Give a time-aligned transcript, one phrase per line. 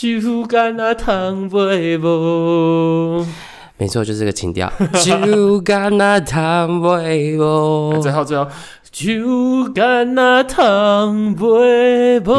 [0.00, 3.26] 酒干那汤袂无。
[3.76, 4.72] 没错，就是这个情调。
[4.94, 8.00] 酒干那汤袂无。
[8.00, 8.46] 最后最后，
[8.90, 12.32] 酒干那汤袂无。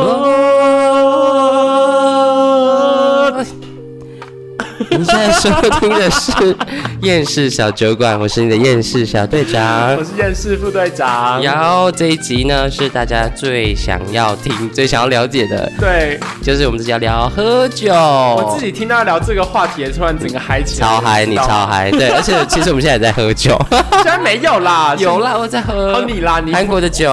[4.90, 6.32] 你现在收听的是
[7.02, 11.42] 《厌世小酒馆》，我是你的厌世小队长，我是厌世副队长。
[11.42, 17.92] 然后这一集呢，是大家最想要听、最想要了解的，对，就是我们这集要聊喝酒。
[17.92, 22.10] 我自己听到聊这个话题，突然整个嗨起来，超嗨，你超嗨，对。
[22.10, 25.96] 而且其实我们现在也在喝酒，现在没有啦， 有啦，我在喝。
[25.96, 27.12] 喝，你啦，你韩国的酒。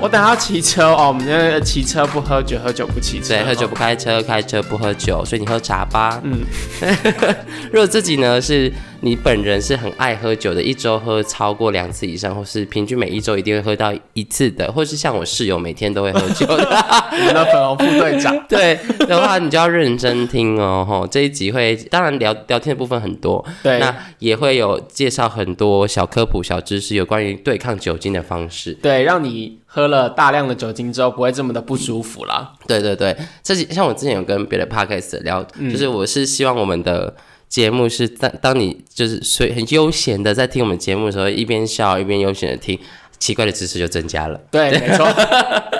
[0.00, 6.40] 我等下骑车哦，我们那骑车不喝酒，喝酒不骑车，对，喝酒不开车，开车不喝酒，所以你喝茶吧，嗯。
[7.70, 8.72] 如果自己呢是
[9.04, 16.84] 你本人是很爱喝酒的，一周喝超过两次以上，或是平均每一周一定会喝到一次的，或是像我室友每天都会喝酒的，
[17.18, 20.86] 你们的粉红副队长， 对的话，你就要认真听哦。
[20.88, 32.52] 吼，这一集会当然聊聊天的部分很多，对，那也会有介绍很多小科普、小知识，有关于对抗酒精的方式，对，让你喝了大量的酒精之后不会这么的不舒服啦。
[32.68, 37.12] 对对对，这像我之前有跟别的 podcast 聊，就是我是希望我们的。
[37.52, 42.78] 节目是当当你就是随很悠闲的在听我们节目的时候，一边笑一边悠闲的听，
[43.18, 44.40] 奇怪的知识就增加了。
[44.50, 45.04] 对，没错，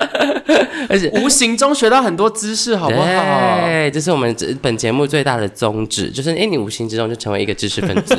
[0.91, 3.07] 而且无形中学到很多知识，好不好？
[3.65, 8.15] 对，这是我们这本节目最大的宗旨，就是哎，你无形之中就成为一个知识分子。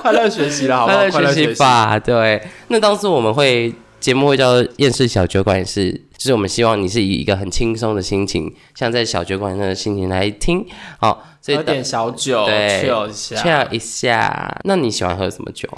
[0.00, 0.98] 快乐学习了，好不好？
[1.10, 1.98] 快乐学习吧。
[1.98, 3.74] 对，那当时我们会。
[4.02, 10.64] 节目会叫《厌世小酒馆》，也是，就是我们希望你是以一个很轻松的心情，像在小酒馆那的心情来听，
[11.00, 14.60] 好，喝点小酒，chill 一下，chill 一下。
[14.62, 15.68] 那你喜欢喝什么酒？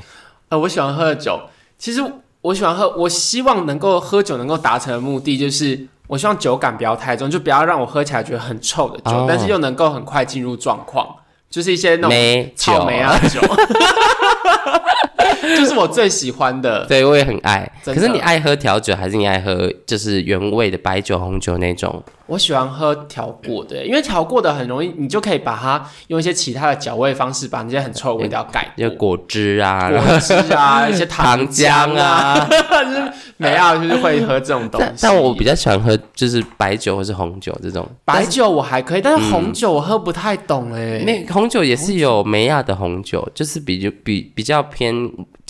[0.51, 1.41] 呃，我喜欢喝的酒，
[1.79, 2.05] 其实
[2.43, 11.09] 我喜欢喝，我希望能够喝酒能够达成的目的，就是我希望酒感不要太重，就不要让我喝起来觉得很臭的酒，但是又能够很快进入状况，
[11.49, 13.41] 就是一些那种草莓啊酒。
[15.57, 17.71] 就是我最喜欢的，对我也很爱。
[17.85, 22.03] 可是你爱喝调酒，还是你爱喝就是原味的白酒、红酒那种？
[22.27, 28.67] 我喜欢喝调过的，因为调过的很容易，你就可以把它用一些其他的调味方式，把那些很臭的味道盖。
[28.77, 32.49] 就果汁啊，果汁啊，一些糖 浆啊，
[33.37, 34.87] 没有，就是会喝这种东西。
[35.03, 37.87] 但我比较喜欢喝就是白酒或是红酒这种。
[38.05, 41.03] 白酒我还可以，但是红酒我喝不太懂哎。
[41.05, 44.95] 那红酒也是有梅亚的红酒，就是比就比比较偏。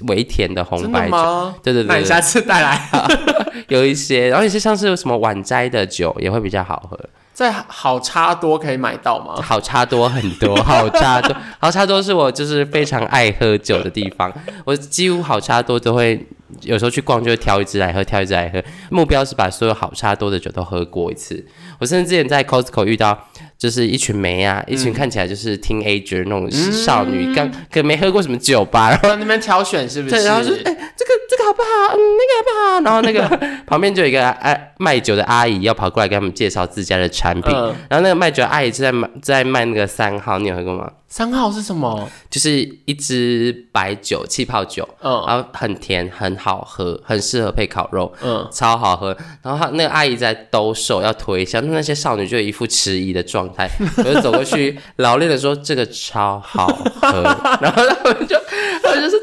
[0.08, 2.88] 微甜的红白酒，对对对，那你下次带来，
[3.68, 6.98] 有一些，然后有些像是有什么晚摘的酒也会比较好喝，
[7.34, 9.34] 在好差多可以买到吗？
[9.42, 14.32] 好差多很多， 好差多，好差多是我就是非常爱喝酒的地方，
[14.64, 16.26] 我几乎好差多都会。
[16.60, 21.44] 有时候去逛就会挑一支来喝，挑一支来喝，目标是把所有好差多的酒都喝过一次。
[21.80, 23.26] 我甚至之前在 Costco 遇到，
[23.58, 30.14] 就是一群梅啊，一群看起来就是 teenager 那种少女，刚可没喝过什么酒吧，然后那边挑选是不是？
[30.14, 31.68] 对，然后说，哎，这个这个好不好？
[31.94, 32.80] 嗯，那个好不好？
[32.84, 33.36] 然后那个
[33.66, 37.52] 旁边就有一个哎卖酒的阿姨要跑过来给他们介绍自家的产品，
[37.88, 40.90] 然后那个卖酒的阿姨就在卖在卖那个三号，你有喝过吗？
[41.08, 42.08] 三号是什么？
[42.28, 42.50] 就是
[42.86, 49.16] 一支白酒，气泡酒，嗯，然后很甜，很好喝，很适合配烤肉，嗯，超好喝。
[49.40, 57.22] 然后他那个阿姨在兜售要推销，那那些少女就一副迟疑的状态， 我就走过去，老练的说：“这个超好喝。”
[57.62, 59.16] 然后他们就我就说：“？”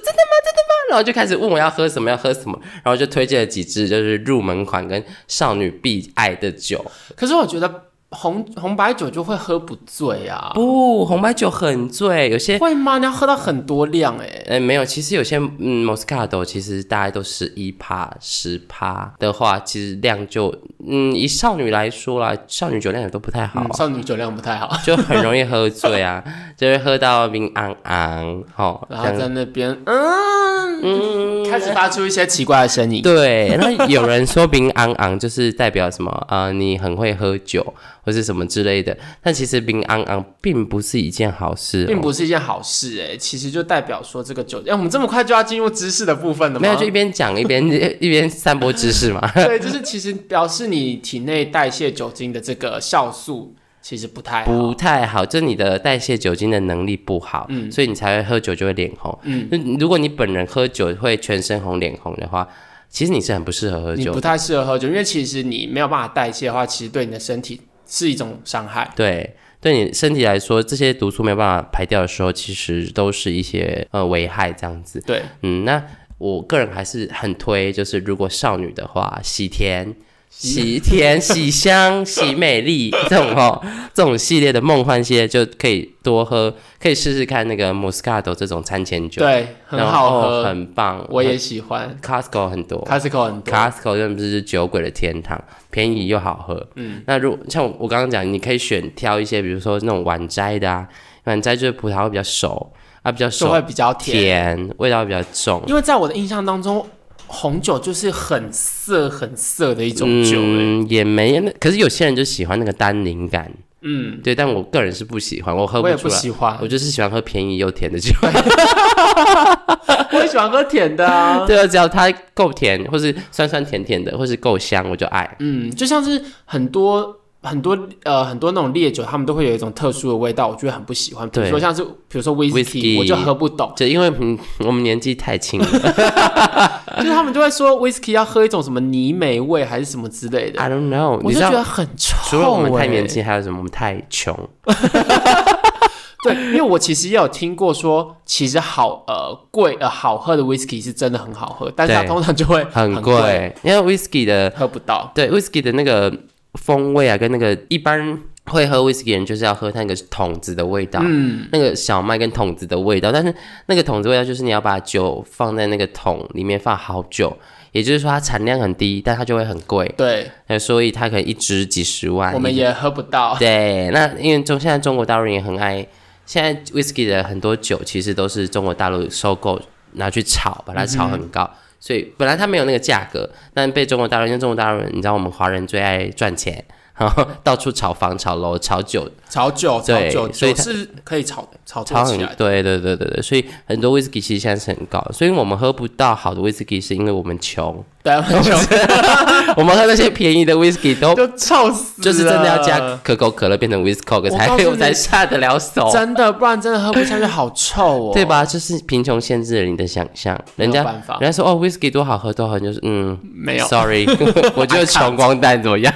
[0.90, 6.86] 然后就开始问我要喝什么，要喝什么，然后就推荐了几支就是入门款跟少女必爱的酒。
[7.16, 7.91] 可是我觉得。
[8.12, 10.52] 红红白酒就会喝不醉啊？
[10.54, 12.98] 不，红白酒很醉，有些会吗？
[12.98, 14.44] 你要喝到很多量哎？
[14.50, 20.54] 哎，没有，其实有些嗯，Moscato 其实大概都是一趴十趴的话，其实量就
[20.86, 26.22] 嗯，以少女来说啦，少女酒量也都不太好，少女酒量不太好， 就很容易喝醉啊，
[26.58, 33.02] 就会喝到冰昂昂，好，然后在那边嗯嗯，开始发出一些奇怪的声音。
[33.02, 36.52] 对，然后有人说冰昂昂就是代表什么啊？
[36.52, 37.74] 你很会喝酒。
[38.04, 46.62] 或是什么之类的，但其实冰昂昂并不是一件好事，并不是一件好事哎，其实就代表说这个酒，哎，我们这么快就要进入知识的部分了吗？
[46.62, 47.64] 没有，就一边讲一边
[48.02, 49.22] 一边散播知识嘛。
[49.36, 59.48] 对，就是其实表示你体内代谢酒精的这个酵素其实不太不太好，就你的代谢酒精的能力不好，嗯，所以你才会喝酒就会脸红，嗯，
[59.80, 62.48] 如果你本人喝酒会全身红脸红的话，
[62.90, 67.62] 其实你是很不适合喝酒，你不太适合喝酒，因为其实你没有办法代谢的话，其实对你的身体。
[67.92, 75.02] 是一种伤害，对，对你身体来说，这些毒素没有办法排掉的时候，其实都是一些呃危害这样子。
[75.02, 75.84] 对，嗯，那
[76.18, 79.94] 我个人还是很推，就是如果少女的话，喜甜
[80.32, 83.62] 喜甜、喜香、喜美丽这种哦，
[83.94, 86.52] 这种系列的梦幻系列就可以多喝，
[86.82, 91.96] 可以试试看那个 Moscato 这种餐前酒，对，很好喝，很棒，我也喜欢。
[92.02, 95.40] Costco 很多，Costco 很多，Costco 真的是酒鬼的天堂，
[95.70, 96.66] 便宜又好喝。
[96.76, 100.88] 嗯，那如像我刚刚讲，你可以选挑一些，比如说那种晚摘的啊，
[101.26, 102.72] 晚摘就是葡萄会比较熟
[103.04, 105.62] 啊，比较熟会比较甜，味道比较重。
[105.68, 106.84] 因为在我的印象当中。
[107.32, 113.52] 红酒就是很涩、很涩的一种酒，嗯，也没那，可是有些人就喜欢那个单宁感，
[113.82, 118.12] 嗯，对，但我个人是不喜欢，我喝不出来，不喜欢，我就是喜欢喝便宜又甜的酒，
[120.12, 127.21] 我也喜欢喝甜的啊，对啊，只要它够甜，或是酸酸甜甜的，或是够香，我就爱，嗯，就像是很多。
[127.44, 131.28] 很多呃很多那种烈酒，他们都会有一种特殊的味道，我觉得很不喜欢。
[131.30, 133.74] 比如说像是比如说威士忌，我就喝不懂。
[133.76, 135.66] 就因为嗯我们年纪太轻了，
[136.98, 140.62] 就是他们就会说威士忌要喝一种什么泥煤味还是什么之类的。
[140.62, 142.16] I don't know，我就觉得很臭。
[142.30, 143.58] 除了我们太年轻，还有什么？
[143.58, 144.38] 我们太穷。
[146.24, 155.12] 对，因为我其实也有听过说，其实好呃贵呃好喝的威士忌是真的很好喝，但是它通常就会很贵，因为威士忌的喝不到。
[155.16, 156.14] 对，威士忌的那个。
[156.54, 163.12] 风味啊，跟那个一般会喝威士忌人就是要喝那个桶子的味道，嗯，那个小麦跟桶子的味道。
[163.12, 163.34] 但是
[163.68, 167.38] 那个桶子味道就是你要把酒放在那个桶里面放好久，
[167.72, 169.88] 也就是说它产量很低，但它就会很贵。
[169.96, 173.38] 对，那所以它可能一支几十万，我们也喝不到。
[173.38, 175.88] 对，那因为中现在中国大陆人也很爱，
[176.26, 179.62] 现在威士忌的很多酒其实都是中国大陆收购
[179.94, 181.50] 拿去炒，把它炒很高。
[181.82, 186.64] 所以本来它没有那个价格，但被中国大陆，因为中国大陆人，你知道我们华人最爱赚钱。
[186.94, 192.16] 然后到处炒房、炒楼、炒酒、炒酒、炒酒，所以是可以炒炒炒很。
[192.38, 197.84] 对对对对对，所以很多威士忌其实现在是很高，所以我们喝不到好的威士忌，是因为我们穷。
[198.04, 198.60] 对， 穷。
[199.58, 205.90] 我们喝那些便宜的威士忌都就臭死，就是真的要加可口可乐变成威士忌才才下得了手。
[205.92, 208.12] 真的，不然真的喝不下去，好臭哦。
[208.14, 208.46] 对吧？
[208.46, 210.40] 就是贫穷限制了你的想象。
[210.56, 210.84] 人家
[211.20, 214.06] 人家说哦，威士忌多好喝，多好喝，就是嗯，没有，sorry，
[214.56, 215.94] 我就是穷光蛋，怎么样？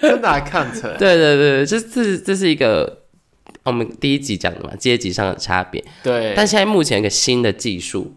[0.00, 0.90] 真的看成？
[0.98, 3.00] 对对对，这这这是一个
[3.64, 5.84] 我们第一集讲的嘛，阶级上的差别。
[6.02, 8.14] 对，但现在目前一个新的技术，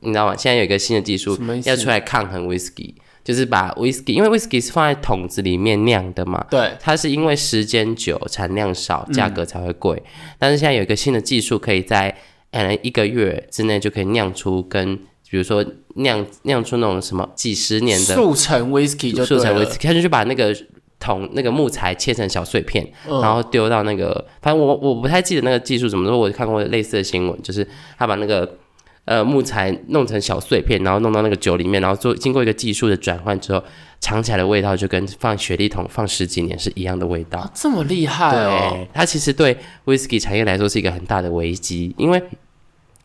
[0.00, 0.36] 你知道吗？
[0.36, 10.02] 现在有一个新的技术要出来抗衡 whisky，就是把 whisky，因为 whisky 是放在桶子里面酿的嘛，对，它是因为时间久、产量少、价格才会贵。
[10.38, 12.16] 但是现在有一个新的技术，可以在
[12.50, 14.98] 呃一个月之内就可以酿出跟。
[15.32, 15.64] 比如说
[15.94, 20.52] 酿酿出那种什么几十年的速成 whisky 就速成 whisky，他就去把那个
[20.98, 27.64] 桶那个木材切成小碎片，然后丢到那个，反正我我不太记得那个技术怎么说，我看过类似的新闻，就是
[27.96, 28.58] 他把那个
[29.04, 33.62] 呃木材弄成小碎片，然后弄到那个酒里面，然后做经过一个技术的转换之后，
[34.00, 38.86] 尝起来的味道就跟放雪莉桶放十几年是一样的味道，这么厉害哦！
[38.92, 42.22] 它其实对 whisky 产业来说是一个很大的危机，因为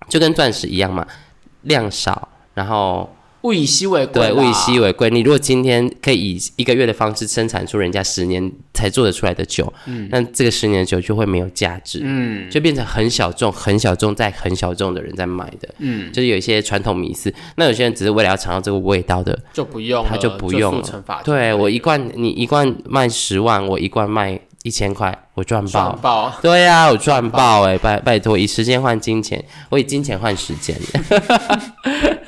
[0.08, 1.06] 就跟钻石一样嘛。
[1.64, 3.10] 量少，然后
[3.46, 4.14] 物以稀为贵。
[4.14, 5.10] 对，物以稀为贵。
[5.12, 17.32] 你如果今天可以以一个月的方式生产出人家十年才做得出来的酒，嗯，那这个十年的酒就会没有价值，嗯，就变成很小众、很小众在很小众的人在买的，嗯，就是有一些传统迷思。
[17.56, 21.24] 那有些人只是为了要尝到这个味道的，就不用，他就不用了。
[21.24, 24.42] 对我一罐，你一罐卖十万，我一罐卖。
[24.64, 26.34] 一千块，我赚爆！
[26.42, 27.78] 对呀， 我赚爆哎！
[27.78, 30.76] 拜拜托，以时间换金钱，我以金钱换时间。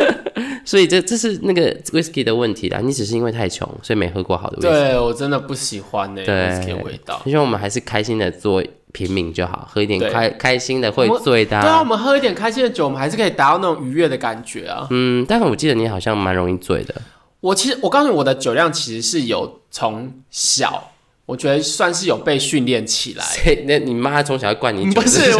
[0.68, 2.80] 所以这这是那个 whisky 的问题啦。
[2.84, 4.62] 你只是因为太穷，所以没喝过好的 whisky。
[4.62, 7.22] 对我真的不喜欢那 whisky 味道。
[7.24, 11.62] 因为我们还是开心的做平民就好，喝一点开开心的会醉的。
[11.62, 14.86] 对啊，我们喝一点开心的酒，我们还是可以达到那种愉悦的感觉啊。
[14.90, 16.94] 嗯，但是我记得你好像蛮容易醉的。
[17.40, 20.92] 我其实我告诉你，我的酒量其实是有从小。
[21.26, 23.24] 我觉得算是有被训练起来。
[23.68, 25.02] 那你妈从小要灌你酒？
[25.02, 25.34] 不是，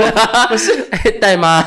[0.50, 1.62] 不 是带妈，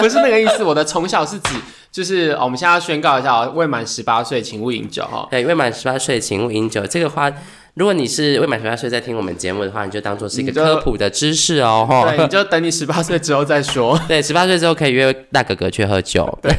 [0.00, 0.64] 不是那个意思。
[0.64, 1.54] 我的从小是指，
[1.92, 5.28] 就是我们现在要宣告一下，未满十八岁请勿饮酒哈。
[5.30, 6.86] 对，未满十八岁请勿饮酒。
[6.86, 7.30] 这个话，
[7.74, 11.86] 如果你是未满十八岁在听我们节目的话，你就当做是一个科普的知识哦。
[12.08, 14.00] 对，你就等你十八岁之后再说。
[14.08, 16.38] 对，十八岁之后可以约大哥哥去喝酒。
[16.40, 16.50] 对。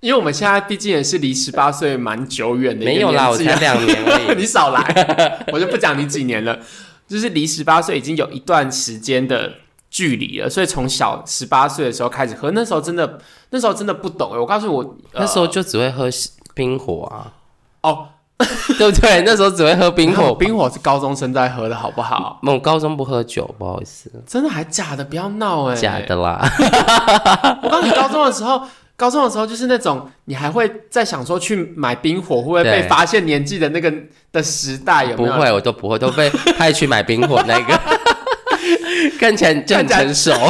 [0.00, 4.36] 因为我们现在毕竟也是离十八岁蛮久远的，没有啦，我才两年而已。
[4.40, 6.58] 你少来，我就不讲你几年了，
[7.08, 9.52] 就是离十八岁已经有一段时间的
[9.96, 10.50] 距离了。
[10.50, 14.38] 所以从小十八岁的时候开始喝，那时候真的，那时候真的不懂哎。
[14.38, 16.06] 我告诉我，那时候就只会喝
[16.54, 17.32] 冰火啊，
[17.82, 18.08] 哦，
[18.76, 19.22] 对不对？
[19.24, 22.38] 那时候只会喝冰火，冰火是高中生在喝的好不好？
[22.42, 24.12] 我高中不喝酒，不好意思。
[24.26, 25.02] 真的还假的？
[25.02, 26.46] 不要闹哎，假的啦。
[27.62, 28.60] 我告诉你，高中的时候。
[28.98, 33.92] 高中的时候就是那种你还会在想说去买冰火会不会被发现年纪的那个
[34.32, 35.34] 的时代有没有？
[35.34, 37.78] 不会，我都不会，都被派去买冰火那个，
[39.18, 40.32] 看起来就很成熟。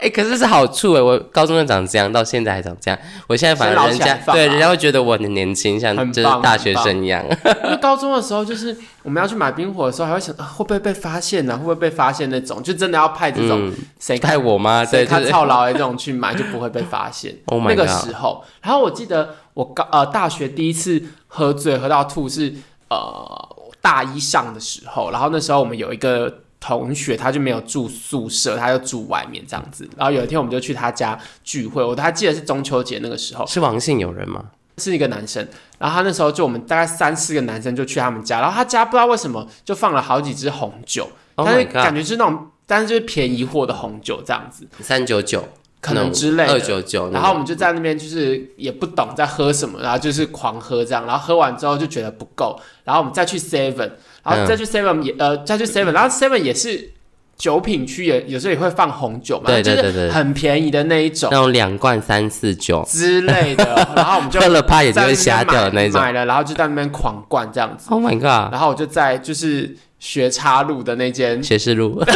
[0.00, 2.96] 哎，可是是好处哎，我高中就长这样，到现在还长这样。
[3.26, 7.20] 我现在反而人家对人家会觉得我很年轻，像就是大学生一样。
[7.64, 11.56] 因为高中的时候，就是我们要去买冰火的时候，还会想会不会被发现呢？
[11.56, 12.62] 会不会被发现那种？
[12.62, 14.84] 就真的要派这种谁派我吗？
[14.84, 17.34] 对，他操劳的这种去买，就不会被发现。
[17.66, 22.54] 那个时候，然后我记得我高呃大学第一次喝醉喝到吐是
[22.88, 26.42] 呃大一上的时候，然后那时候我们有一个。
[26.60, 29.88] 同学他就没有住宿舍，他就住外面这样子。
[29.96, 33.46] 然后有一天我们就去他家聚会，我还记得是中秋节那个时候。
[33.46, 34.44] 是王姓友人吗？
[34.78, 35.46] 是一个男生。
[35.78, 45.48] 然后他那时候就我们大概三四个男生就去他们家，然后他家不知道为什么就放了好几支红酒，但是感觉是那种，但是就是便宜货的红酒这样子，三九九
[45.80, 46.52] 可能之类的。
[46.52, 47.10] 二九九。
[47.12, 53.92] 然后我们就在那边就是也不懂在喝什么，然后就是狂喝这样，然后喝完之后就觉得不够，然后我们再去 Seven。
[54.30, 56.92] 然后再去 Seven 也呃再去 Seven，然后 Seven 也是
[57.36, 67.86] 酒品区，也有时候也会放红酒嘛，对对对对，很便宜的那一种，那种两罐三四九之类的， 然后我们就喝了怕也就会瞎掉的那种，买了然后就在那边狂灌这样子。
[67.90, 68.52] Oh my god！
[68.52, 72.02] 然后我就在就是学插路的那间学士路。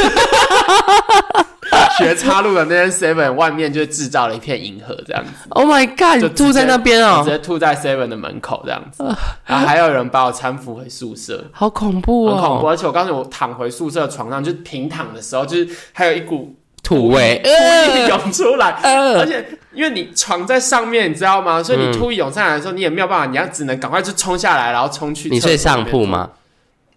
[1.99, 5.31] 学插入的那间 Seven 外面就制造了一片银河这样子。
[5.51, 6.21] Oh my god！
[6.21, 9.05] 就吐在那边哦，直接吐在 Seven 的门口这样子。
[9.47, 12.69] 然后还有人把我搀扶回宿舍，好恐怖哦，很恐怖。
[12.69, 18.71] 而且我刚才我躺回宿舍床上，就平躺的时候，就是还有一股土味吐意涌出来。
[19.19, 21.63] 而且因为你床在上面，你知道吗？
[21.63, 25.29] 所以你吐一涌上来的时候，你也没有办法，你要只能赶快就冲下来，然后冲去。
[25.29, 26.31] 你睡上铺吗？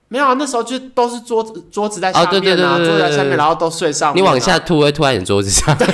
[0.07, 4.15] 没有啊，那时候就都是桌子，桌子在下面啊，桌子在下面，然后都睡上。
[4.15, 5.87] 你往下吐会吐在你桌子上， 对，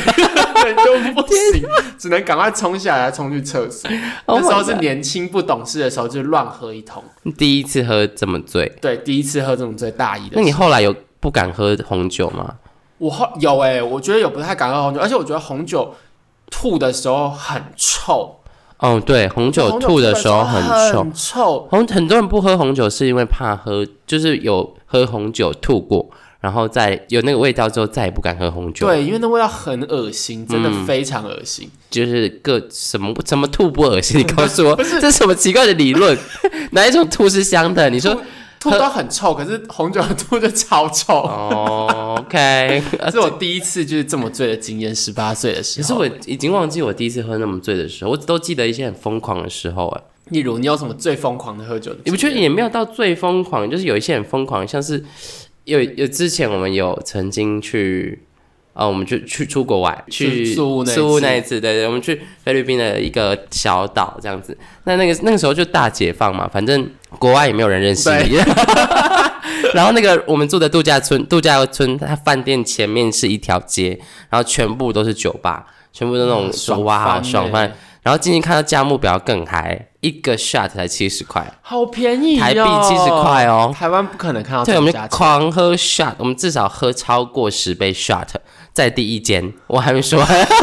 [0.75, 1.63] 就不行，
[1.98, 3.89] 只能赶快冲下来，冲去厕所。
[4.27, 7.01] 那时候是年轻不懂事的时候，就乱喝一通。
[7.38, 8.70] 第一次喝这么醉？
[8.82, 10.36] 对，第一次喝这么醉，大一的。
[10.36, 12.56] 那你后来有不敢喝红酒吗？
[12.98, 15.96] 我后有哎，我觉得有不太敢喝红酒，而且我觉得红酒
[16.51, 18.40] 吐的时候很臭。
[18.81, 20.61] 哦，对，红酒吐的时候很
[20.91, 21.67] 臭，臭。
[21.69, 26.09] 红很多人不喝红酒是因为怕喝，就是有喝红酒吐过，
[26.39, 28.88] 然后再有那个味道之后再也不敢喝红酒。
[28.88, 31.69] 对，因为那味道很恶心，真的非常恶心。
[31.91, 34.19] 就是各什么怎么吐不恶心？
[34.19, 36.17] 你告诉我， 这是什么奇怪的理论？
[36.71, 37.89] 哪一种吐是香的？
[37.89, 38.19] 你说。
[38.62, 41.15] 吐都很臭，可是红酒吐就超臭。
[41.15, 45.98] 哦，OK， 是我第一次就是这么醉的经验，十八岁的时候。
[45.98, 49.88] 可是我已经忘记我第一次喝那么醉的时候，我都记得一些很疯狂的时候。
[49.88, 51.91] 哎，例如你有什么最疯狂的喝酒？
[52.06, 55.03] 你不觉得也没有到最疯狂，就是有一些很疯狂，像是
[55.63, 58.22] 有有之前我们有曾经去。
[58.73, 60.83] 哦，我们就去出国玩，去苏屋
[61.19, 64.57] 那一次，对对，我们去菲律宾的一个小岛这样子。
[64.85, 68.37] 那那个那个时候就大解放嘛，反正国外也没有人认识你。
[69.73, 73.99] 然后那个我们住的度假村，度假村它饭店前面是一条街，
[74.29, 76.29] 然后全部都是酒吧，全部都那
[76.65, 77.71] 种哇爽翻。
[78.03, 83.71] 然后进去看到价目表更嗨，一个 shot 才七十块，好便宜台币七十块哦。
[83.77, 88.27] 台湾不可能看到这对，我们狂喝 shot，我们至少喝超过十杯 shot。
[88.73, 90.55] 在第一间，我还没说完， 太夸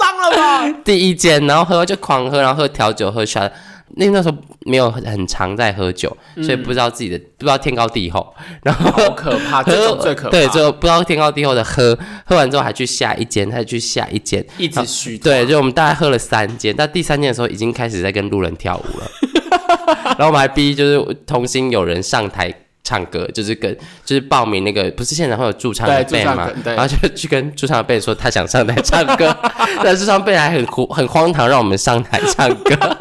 [0.00, 0.78] 张了吧？
[0.84, 3.50] 第一间，然后喝就狂喝，然后喝调酒，喝下。
[3.98, 4.36] 那那时候
[4.66, 8.34] 没有很常在喝酒，所以不知道自己的不知道天高地厚，
[8.64, 10.30] 然后好可怕，这种最可怕。
[10.30, 11.96] 对，就不知道天高地厚的喝，
[12.26, 15.16] 喝完之后还去下一间，再去下一间，一直虚。
[15.16, 19.06] 对，就我们大概喝了三间，到第三间的时候已经开始在跟路人跳舞了，
[20.18, 22.52] 然后我们还逼就是同行有人上台。
[22.86, 26.48] 唱歌就是跟就是报名那个不是现场会有驻唱的 band 吗？
[26.64, 29.36] 然后就去跟驻唱的 band 说他想上台唱歌，
[29.82, 32.76] 但驻唱 band 还很苦很荒唐，让我们上台唱歌，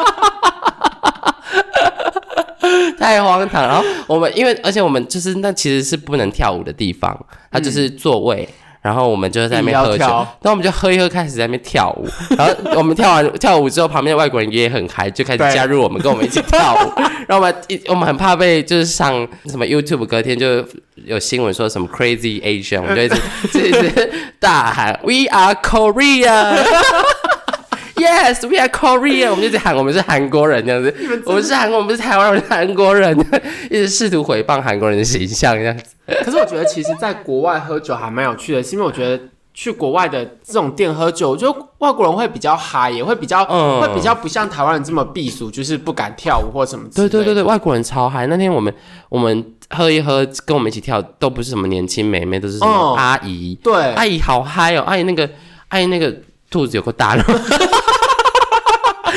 [2.97, 3.61] 太荒唐。
[3.61, 7.15] 然后我们因为而且我们就是那其实是不能跳舞的地方，
[7.51, 8.49] 它就是座位。
[8.85, 12.07] 然后我们就在那边喝酒，然后我们就喝一喝，开始在那边跳舞。
[12.37, 17.01] 然后我们跳完跳舞之后，旁边的外国人也很嗨，就开始加入我们，跟我们一起跳舞。
[17.27, 20.63] 然后我们一我们很怕被就是上什么 YouTube，隔天就
[20.93, 23.15] 有新闻说什么 Crazy Asian，我们就一直
[23.67, 26.63] 一直大喊 We are Korea。
[28.05, 29.31] Yes, we are Korean。
[29.31, 30.93] 我们就在喊，我们是韩国人这样子。
[31.25, 33.17] 我们是韩国，我们是台湾人，韩国人，
[33.71, 35.95] 一直试图回谤韩国人的形象这样子。
[36.23, 39.19] 可是我觉得，其实在国外喝酒还蛮有趣的，是因为我觉得
[39.55, 46.87] 去国外的这种店喝酒，我觉得外国人会比较嗨，也会比较，会比较不像台湾人这么避俗，就是不敢跳舞或什么。
[46.93, 48.27] 对对对对，外国人超嗨。
[48.27, 48.71] 那天我们
[49.09, 53.57] 我们喝一喝，跟我们一起跳都不是什么年轻美眉，都是什么阿姨。
[53.63, 55.27] 对，阿姨好嗨哦，阿姨那个
[55.69, 56.15] 阿姨那个。
[56.47, 57.23] 肚子有个大了。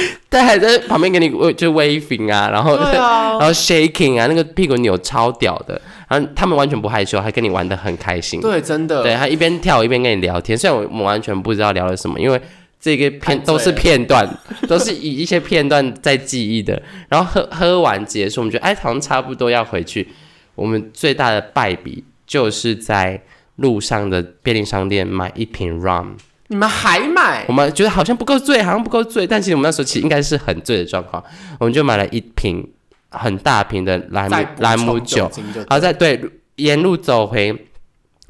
[0.28, 8.40] 但还在旁边给你就 waving 啊，然后 然后 shaking 啊，那个屁股扭超屌的，然后他们完全不害羞，还跟你玩的很开心。
[8.40, 9.02] 对，真的。
[9.02, 12.40] 对他一边跳一边跟你聊天，虽然我我完全不知道聊了什么，因为
[12.80, 14.28] 这个片都是片段，
[14.68, 16.80] 都是以一些片段在记忆的。
[17.08, 20.08] 然后喝喝完结束，我们觉得哎，好像差不多要回去。
[20.54, 23.20] 我们最大的败笔就是在
[23.56, 26.10] 路上的便利商店买一瓶 rum。
[26.48, 27.44] 你们还买？
[27.46, 31.22] 我们觉得好像不够醉，好像不够醉，但其实我们那时候其实应该是很醉的状况。
[31.58, 32.66] 我们就买了一瓶
[33.10, 36.20] 很大瓶的兰姆兰姆酒，然后在对
[36.56, 37.66] 沿路走回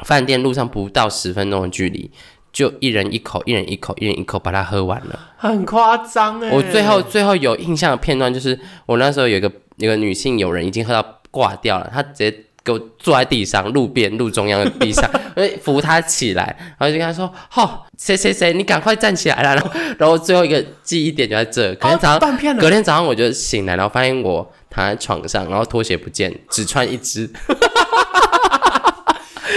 [0.04, 2.10] 饭店路上不到十分钟的距离，
[2.52, 6.50] 就一人一口，一人一口，一人一口把它喝完了，很夸张哎！
[6.50, 12.44] 我最后最后有印象的片段就是，我那时候有一个一个女性友人已经喝到挂掉了，她直接。
[12.68, 15.10] 给我坐在地上，路边路中央的地上，
[15.62, 21.74] 扶他起来，然后就跟他说：“好，谁谁谁，你赶快站起来了。”然后，然后最后一个记忆点就在这。
[21.76, 27.28] 隔天早上，隔天早上我就醒来，然后发现我躺在床上，然后拖鞋不见，只穿一只。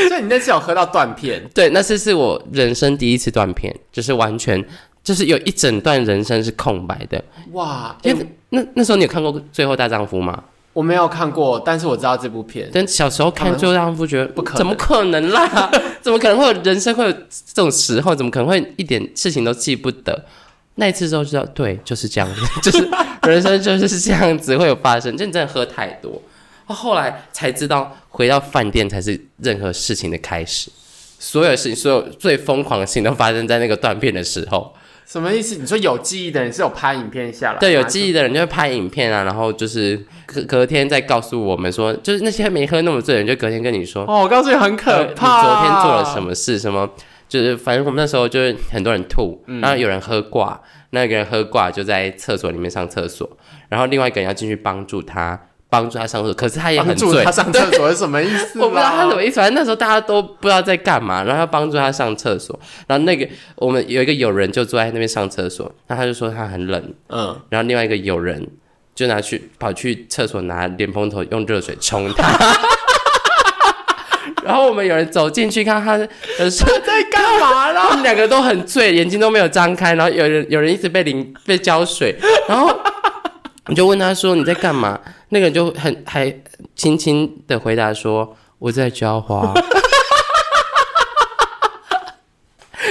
[0.08, 1.44] 所以你那次有喝到断片？
[1.54, 4.64] 对，那次是我人生第一次断片，就是完全
[5.04, 7.22] 就是有一整段人生是空白的。
[7.52, 7.96] 哇！
[8.04, 10.44] 因为那那时候你有看过《最后大丈夫》吗？
[10.74, 12.70] 我没有看过，但是我知道这部片。
[12.72, 15.70] 但小时候看就让不觉得不可能，怎么可能啦？
[16.02, 18.16] 怎么可能会有人生会有这种时候？
[18.16, 20.26] 怎么可能会一点事情都记不得？
[20.76, 22.90] 那一次之后知道，对，就是这样子， 就是
[23.24, 25.16] 人生就是这样子会有发生。
[25.18, 26.22] 就你真的喝太多，
[26.66, 30.72] 后来才知道回到饭店才是任何事情的开始。
[31.20, 34.74] 所有事情，所有最疯狂的事情都发生在那个断片的时候。
[35.12, 35.58] 什么意思？
[35.58, 37.60] 你说有记忆的人是有拍影片下来？
[37.60, 46.58] 对，有记忆的人就会拍影片啊，然后就是隔隔天再告诉我们说，就是那些没喝那么醉的人，就隔天跟你说，哦，我告诉你很可怕，你昨天做了什么事？
[46.58, 46.90] 什么？
[47.28, 53.30] 就是反正我们那时候就是很多人吐，然后有人喝挂，那个人喝挂就在厕所里面上厕所，
[53.68, 55.38] 然后另外一个人要进去帮助他。
[55.72, 57.24] 帮助他上厕所，可是他也很醉。
[57.24, 58.48] 他上厕所是什么意思？
[58.60, 59.38] 我不知道他什么意思。
[59.38, 62.60] 反正那时候大家都不知道在干嘛，然后要帮助他上厕所。
[62.88, 66.94] 然后那个我们有一个友人就坐在那边上厕所，然后他就说他很冷。
[67.08, 67.40] 嗯。
[67.48, 68.46] 然后另外一个友人
[68.94, 72.28] 就拿去跑去厕所拿莲蓬头用热水冲他。
[74.44, 75.98] 然后我们有人走进去看他，
[76.50, 77.80] 说在干嘛呢？
[77.80, 79.94] 他们两个都很醉，眼睛都没有张开。
[79.94, 82.14] 然后有人有人一直被淋被浇水，
[82.50, 82.78] 然后
[83.68, 85.00] 我就问他说你在干嘛？
[85.34, 86.30] 那个人就很还
[86.76, 89.54] 轻轻的回答说：“我在浇花。”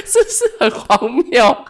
[0.06, 1.64] 是不是很荒谬？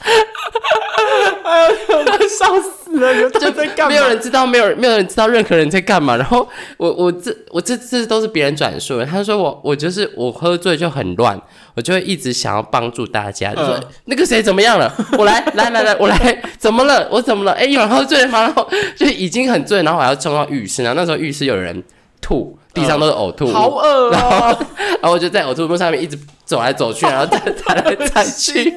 [1.44, 3.30] 哎呀，我笑死了！
[3.30, 3.88] 就在干嘛？
[3.88, 6.16] 没有人知道，没有没有人知道任何人在干嘛。
[6.16, 9.04] 然后我我这我这次都是别人转述的。
[9.04, 11.40] 他说我我就是我喝醉就很乱，
[11.74, 13.54] 我就会一直想要帮助大家。
[13.54, 14.92] 就说那个谁怎么样了？
[15.18, 17.08] 我来来来来，我来怎么了？
[17.10, 17.52] 我怎么了？
[17.52, 18.42] 哎，有人喝醉吗？
[18.42, 20.82] 然后就已经很醉，然后我要冲到浴室。
[20.82, 21.82] 然后那时候浴室有人
[22.20, 22.56] 吐。
[22.72, 24.46] 地上都是呕吐，好恶 然后，
[24.78, 26.16] 然后我就在呕吐物上面一直
[26.50, 28.74] 走来走去，然后再踩来踩去，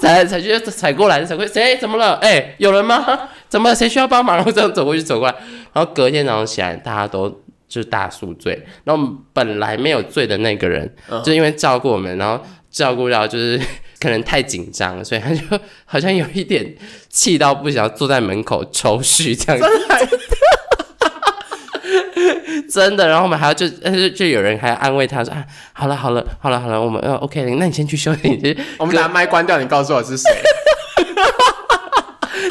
[0.00, 2.14] 踩来踩去，踩过来踩过，谁怎么了？
[2.16, 3.28] 哎，有人吗？
[3.48, 3.72] 怎么？
[3.72, 4.34] 谁需要帮忙？
[4.34, 5.34] 然后这样走过去走过来，
[5.72, 7.30] 然后隔天早上起来，大家都
[7.68, 8.60] 就是大宿醉。
[8.82, 10.92] 然后本来没有醉的那个人，
[11.24, 13.60] 就因为照顾我们，然后照顾到就是
[14.00, 15.40] 可能太紧张，所以他就
[15.86, 16.74] 好像有一点
[17.08, 19.68] 气到不想坐在门口抽蓄这样子。
[22.70, 28.56] 真的，然后我们还要就就 就有人还要安慰他说啊，好了好了好了好了，我们呃 OK，那你先去休息。
[28.78, 30.30] 我们拿麦关掉，你告诉我是谁？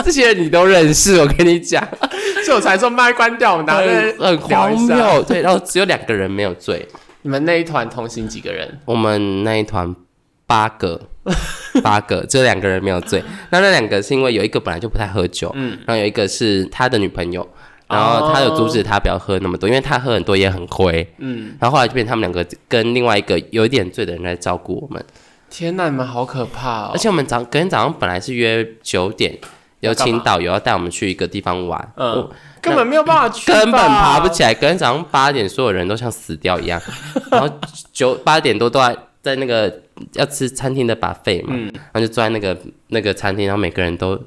[0.03, 1.86] 这些人你都认识，我跟你讲，
[2.43, 3.77] 所以我才说麦关掉，我们拿
[4.25, 5.23] 很荒谬。
[5.23, 6.88] 对，然后只有两个人没有醉。
[7.21, 8.79] 你们那一团同行几个人？
[8.86, 9.95] 我们那一团
[10.47, 10.99] 八个，
[11.84, 13.23] 八个，只有两个人没有醉。
[13.51, 17.47] 那那两个是因为有一个本来就不太喝酒，嗯，然后有一个是他的女朋友。
[17.91, 21.06] 然后他有阻止他不要喝那么多，因为他喝很多也很亏。
[21.17, 25.04] 嗯，然后后来就变他们两个跟另外一个有一点醉的人来照顾我们。
[25.49, 26.91] 天哪，你们好可怕哦！
[26.93, 29.38] 而且我们早隔天早上本来是约九点，
[29.82, 31.93] 有请导游要带我们去一个地方玩。
[31.97, 32.30] 嗯，
[32.62, 34.54] 根本没有办法去，根本爬不起来。
[34.54, 36.82] 隔天早上八点，所有人都像死掉一样。
[37.30, 37.49] 然后
[37.91, 39.82] 九八点多都在在那个
[40.13, 44.17] 要吃餐厅的把费嘛，然后就坐在那个那个餐厅，然后每个人都。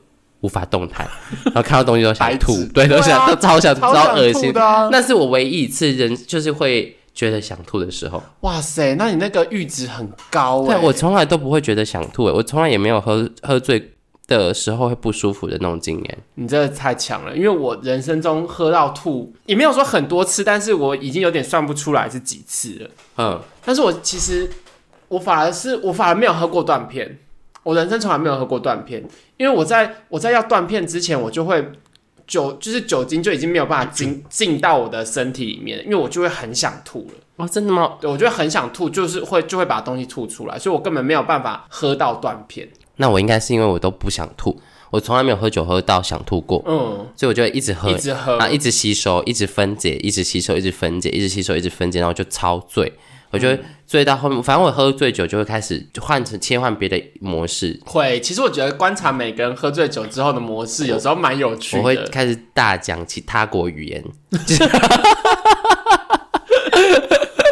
[0.45, 1.09] 无法动弹，
[1.47, 4.53] 然后看到东西都想吐，对，都想都超想超恶心。
[4.93, 8.23] 那是我唯一一次人就是会觉得想吐的时候。
[8.41, 10.77] 哇塞，那你那个阈值很高哎！
[10.77, 13.93] 我从来都不会觉得想吐，我从来也没有喝喝醉
[14.27, 16.19] 的时候会不舒服的那种经验。
[16.35, 22.91] 你这太强了，因为我人生中喝到吐也没有说很多次，但是我已经有点算不出来是几次了。
[23.17, 24.51] 嗯，但是我其实
[25.09, 27.21] 我反而是我反而没有喝过断片。
[27.65, 29.03] 我人生从来没有喝过断片，
[29.37, 31.67] 因为我在我在要断片之前，我就会
[32.27, 37.15] 酒就是酒精就已经没有办法进进到我的身体里面，因为我就会很想吐了。
[37.37, 37.95] 哦，真的吗？
[38.01, 42.69] 对，我觉得很想吐，就是会就会把东西吐出来，所以我根本没有办法喝到断片。
[42.97, 52.93] 那我应该是因为我都不想吐，我从来没有喝酒喝到想吐过，嗯，所以我就一直喝，一直喝啊，一直吸收，一直分解，一直吸收，一直分解，一直吸收，一直分解，然后就超醉。
[53.35, 57.81] 我觉得醉到后面，反正我喝醉酒就会开始换成切换别的模式。
[57.85, 61.83] 会，其实我觉得观察每个人喝醉酒之后的模式，有时候蛮有趣的。
[61.83, 64.05] 我会开始大讲其他国语言。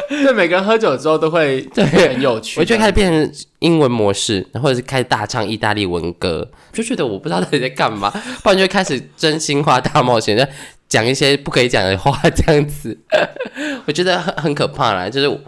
[0.08, 2.60] 对，每个人喝酒之后都会对很有趣。
[2.60, 8.08] 我就开始变成英文模式，或者是开始大唱意大利文歌，就觉得我不知道到底在干嘛。
[8.44, 10.48] 不然就开始真心话大冒险，
[10.88, 12.96] 讲一些不可以讲的话，这样子。
[13.86, 15.40] 我觉得很很可怕啦，就是。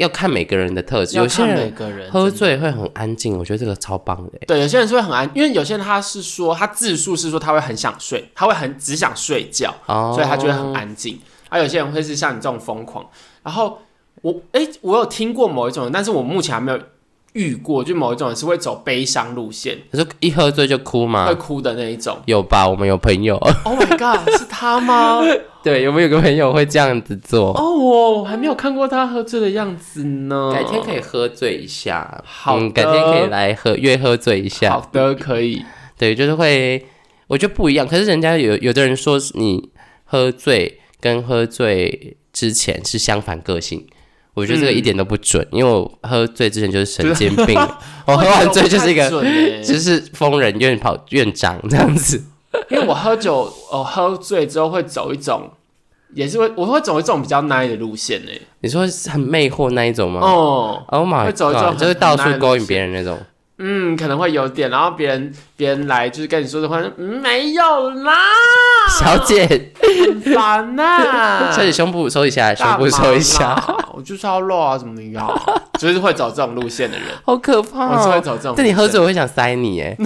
[0.00, 1.72] 要看每个人的特质，有些人
[2.10, 4.38] 喝醉会很安静，我觉得这个超棒的。
[4.46, 11.20] 对，有些人是会很安，因为有些人他是说他自述是说他会很想睡，他会很只想睡觉，所以他就会很安静。
[11.48, 13.06] 而有些人会是像你这种疯狂。
[13.42, 13.78] 然后
[14.22, 16.80] 我哎，我有听过某一种人，但是我目前还没有。
[17.32, 21.26] 遇过就某一种人是会走悲伤路线，可是一喝醉就哭吗？
[21.26, 22.68] 会哭的那一种，有吧？
[22.68, 23.36] 我们有朋友。
[23.64, 25.20] Oh my god，是他吗？
[25.62, 27.52] 对，有没有个朋友会这样子做？
[27.56, 30.50] 哦，我还没有看过他喝醉的样子呢。
[30.52, 34.70] 改天可以喝醉一下，好，改天可以来喝约喝醉一下。
[34.70, 35.64] 好的，可以。
[35.96, 36.86] 对，就是会，
[37.26, 37.86] 我觉得不一样。
[37.86, 39.70] 可是人家有有的人说，你
[40.04, 43.86] 喝醉跟喝醉之前是相反个性。
[44.34, 47.58] 我觉得这个一点都不准，因为我喝醉之前就是神经病，
[48.06, 49.08] 我喝完醉就是一个
[49.62, 52.22] 就是疯人院跑院长这样子。
[52.68, 55.50] 因为我喝酒，我喝醉之后会走一种，
[56.14, 58.30] 也是会我会走一种比较 nice 的路线呢。
[58.60, 60.20] 你说很魅惑那一种吗？
[60.20, 63.18] 哦，Oh my，会走一种就是到处勾引别人那种。
[63.62, 68.14] 嗯，可能会有点，然后别人别人来就是跟你说的话，没有啦，
[68.98, 69.72] 小姐，
[70.34, 75.30] 烦呐， 小姐胸部，收一下，胸部收一下，我就是要露啊，怎么样？
[75.78, 78.54] 就是会走这种路线的人，好可怕，我是会走这种。
[78.56, 79.96] 但你喝醉我会想塞你哎，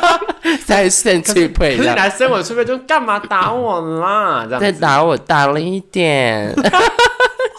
[0.64, 4.44] 塞肾去配，可是来塞我脆配就干嘛打我啦？
[4.48, 6.54] 这样再打我打了一点。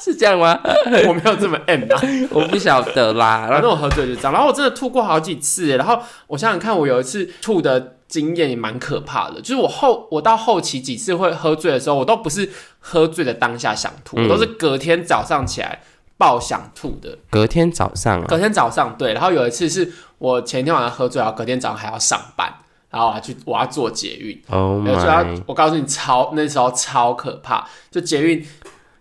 [0.05, 0.59] 是这样吗？
[1.07, 3.47] 我没有这么 M 啊， 我不晓得啦。
[3.49, 5.75] 然后我喝醉就这样，然后我真的吐过好几次。
[5.75, 12.47] 然后我想想看，我有一次吐的经验也蛮可怕的，就是我后我到后期几次会喝醉的时候，我都不是
[12.79, 15.81] 喝醉的当下想吐，我都是隔天早上起来
[16.19, 17.17] 爆想吐的。
[17.31, 19.13] 隔天早上，隔天早上对。
[19.13, 22.53] 然后有一次是我前天晚上喝醉，然后隔天早上还要上班，
[22.91, 24.39] 然后我要去我要做捷运。
[24.49, 25.41] 哦，my！
[25.47, 28.45] 我告诉你，超那时候超可怕，就捷运。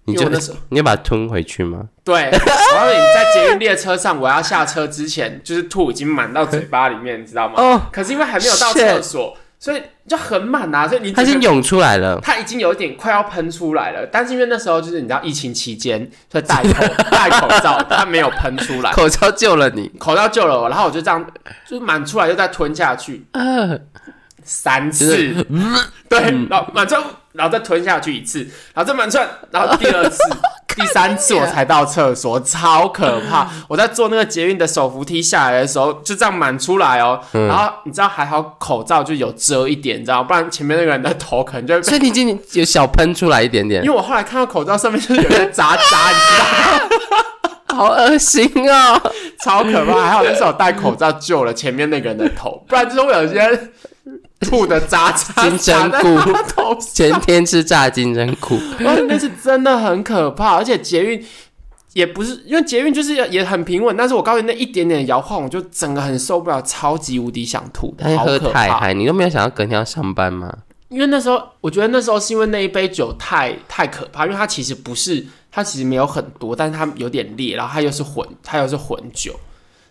[0.07, 0.29] 你就
[0.69, 1.85] 你要把它吞回去吗？
[2.05, 7.55] 对，我告诉你，在捷运列车上，我要下车之前，就是吐已经满到嘴巴里面，你知道吗？
[7.57, 7.81] 哦。
[7.91, 14.07] 可是因为还没有到厕所，所以就很满啊，所以你它已经涌出来了，它已经有一点快要喷出来了。
[14.13, 18.93] 但是因为那时候就是你知道疫情期间，所以戴口戴口罩，它没有喷出来。
[18.93, 21.25] 口罩救了你，口罩救了我，然后我就这样，
[21.67, 23.87] 就满出来又再吞下去，嗯，
[24.43, 25.47] 三次，
[26.11, 26.97] 对，然后满出。
[27.35, 28.41] 然后再吞下去一次，
[28.73, 30.19] 然后再满串，然后第二次、
[30.77, 33.49] 第三次我才到厕所，超可怕！
[33.69, 37.21] 我在坐那个捷运的手扶梯下来的时候，就这样满出来哦。
[37.33, 41.83] 然后你知道还好口罩就有遮一点，你知道不然前面那个人的头可能就……
[41.83, 43.83] 所以你已经有小喷出来一点点。
[43.85, 46.45] 因为我后来看到口罩上面就是有些渣渣，你知道
[46.79, 46.89] 吗？
[47.75, 50.01] 好恶心哦，超可怕！
[50.03, 53.71] 还好那时候戴口罩救了前面那个人的头，不然就是会有些。
[54.45, 60.57] 吐的炸 金针菇，前天吃炸金针菇，那是真的很可怕。
[60.57, 61.25] 而且捷运
[61.93, 68.93] 也不是，因为捷运就是也很平稳，但是我告诉你，那一点点摇晃，我就整个很受不了，超级无敌想吐的，好可怕。
[68.93, 70.53] 你都没有想到隔天要上班吗？
[70.89, 79.35] 因为那时候，我觉得那时候是因为那一杯酒太太可怕，因为它其实不是，它其实没有很多，但是它有点烈，然后它又是混，它又是混酒。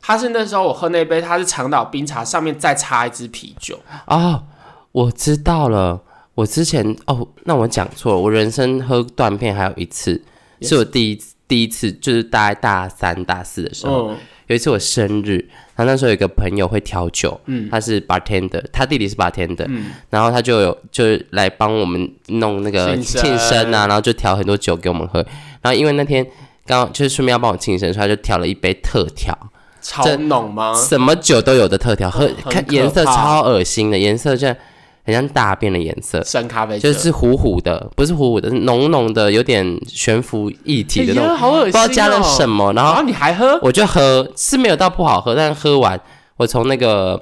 [0.05, 3.79] 它是那时候我喝那杯，它是长岛冰茶，上面再插一支啤酒。
[4.05, 4.43] 哦，
[4.91, 6.01] 我知道了。
[6.35, 8.19] 我之前哦，那我讲错了。
[8.19, 10.21] 我人生喝断片还有一次，
[10.61, 14.13] 是我第一第一次，就是大概大三大四的时候，
[14.47, 25.25] 有一次我生日，然后那时候有一个朋友会调酒，嗯，他是 bartender，他弟弟是 bartender，嗯，然后他就有就是来帮我们弄那个庆生啊，然后就调很多酒给我们喝。
[25.61, 26.27] 然后因为那天
[26.65, 29.37] 刚就是顺便要帮我庆生，所以他就调了一杯特调。
[29.83, 30.73] 超浓吗？
[30.73, 34.47] 什么酒都有的特调，喝看颜色超恶心的，颜色就
[35.05, 42.71] 很像大便的颜色，深咖啡就是糊糊的，不是糊糊的，是浓浓的，有点悬浮液体的那种，好恶心，不知道加了什么。
[42.71, 43.59] 然后你还喝？
[43.61, 45.99] 我就喝，是没有到不好喝，但是喝完
[46.37, 47.21] 我从那个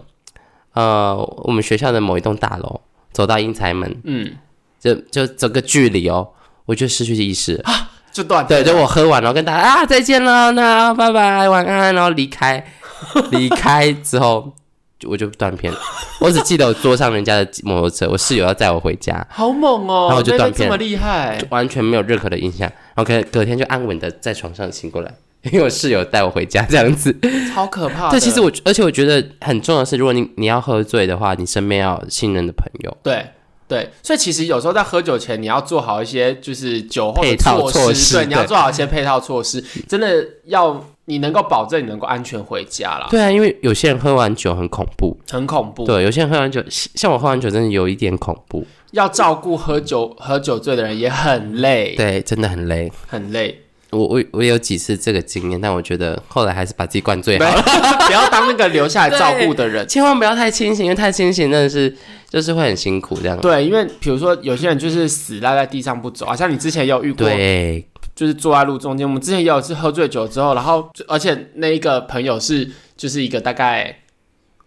[0.73, 4.31] 呃我们学校的某一栋大楼走到英才门，嗯，
[4.79, 6.29] 就就走个距离哦，
[6.67, 12.63] 我就失去意识啊，就断对，就我喝完然后跟大家啊再见了，那拜拜晚安，然后离开，
[13.31, 14.53] 离开之后。
[15.07, 15.79] 我就断片了，
[16.19, 20.05] 我只记得我坐上人家的摩托车，我室友要载我回家，好猛哦！
[20.09, 22.71] 然后我就断片，这么厉害，完全没有任何的印象。
[22.93, 25.11] 然后隔隔天就安稳的在床上醒过来，
[25.51, 27.11] 因为我室友带我回家，这样子，
[27.51, 28.11] 超可怕。
[28.11, 32.95] 对，其实我而且我觉得很重要的是，如果你你要喝醉的话，你身边要信任的朋友。
[33.01, 33.25] 对
[33.71, 40.85] 对，所以其实有时候在喝酒前，你要做好一些就是酒后的措施，对，你要做好一些配套措施，真的要。
[41.05, 43.07] 你能够保证你能够安全回家了？
[43.09, 45.83] 对啊，因为有些人喝完酒很恐怖，很恐怖。
[45.83, 48.65] 对，有些人喝完酒，像我喝完酒真的有一点恐怖。
[48.91, 53.61] 要照顾喝酒喝酒醉的人也很累，对，真的很累，很累。
[53.91, 57.61] 我我我有几次这个经验，但我觉得后来还是把自己灌醉好了，
[58.07, 61.95] 不要当那个留下来照顾的人，千万不要太清醒，因为太清醒真的是
[62.29, 63.37] 就是会很辛苦这样。
[63.39, 67.27] 对，因为比如说有些人就是死赖在地上不走，好像你之前也有遇过。
[67.27, 67.85] 对。
[68.13, 73.99] 就是坐在路中间，我们之前也有一次喝醉酒之后，然后而且那一个朋友是就是一个大概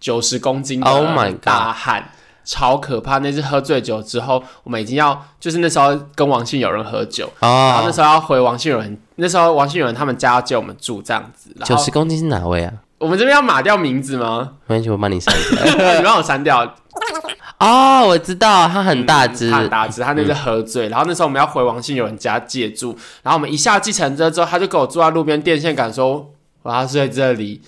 [0.01, 2.11] 九十公斤的大汉，
[2.45, 3.19] 超可怕。
[3.19, 11.55] 那次喝醉酒之后，我们已经要就是那时候跟王信有人喝酒，然后那时候要回王信有人，那时候王信有人他们家要接我们住这样子。
[11.65, 12.73] 九十公斤是哪位啊？
[12.99, 14.53] 我们这边要码掉名字吗？
[14.67, 16.75] 没关系，我帮你删掉， 你帮我删掉。
[17.59, 20.01] 哦，我知道他很大只，很大只。
[20.01, 26.31] 他那次喝醉，然后那时候我们要回王信有人家借住，然后我们一下计程车之后，他就给我坐在路边电线杆说
[26.63, 27.63] ：“我要睡这里。”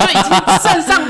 [0.00, 0.30] 就已经
[0.62, 1.02] 站上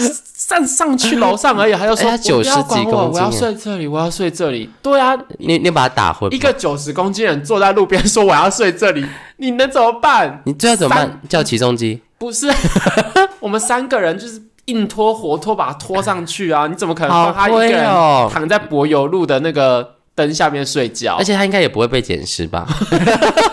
[0.48, 6.32] 站上去楼上而已，还要说：“九十几公斤，我要睡这里，我要睡这里。”对啊，你你把他打昏。
[6.32, 9.04] 一个九十公斤人坐在路边说：“我要睡这里。”
[9.38, 10.42] 你能怎么办？
[10.44, 11.20] 你知道怎么办？
[11.28, 12.00] 叫起重机？
[12.18, 12.52] 不是，
[13.40, 14.42] 我们三个人就是。
[14.66, 16.68] 硬拖活拖把他拖上去啊！
[16.68, 17.84] 你怎么可能放他一个人
[18.30, 21.16] 躺在柏油路的那个灯下面睡觉？
[21.18, 22.64] 而且他应该也不会被捡尸吧？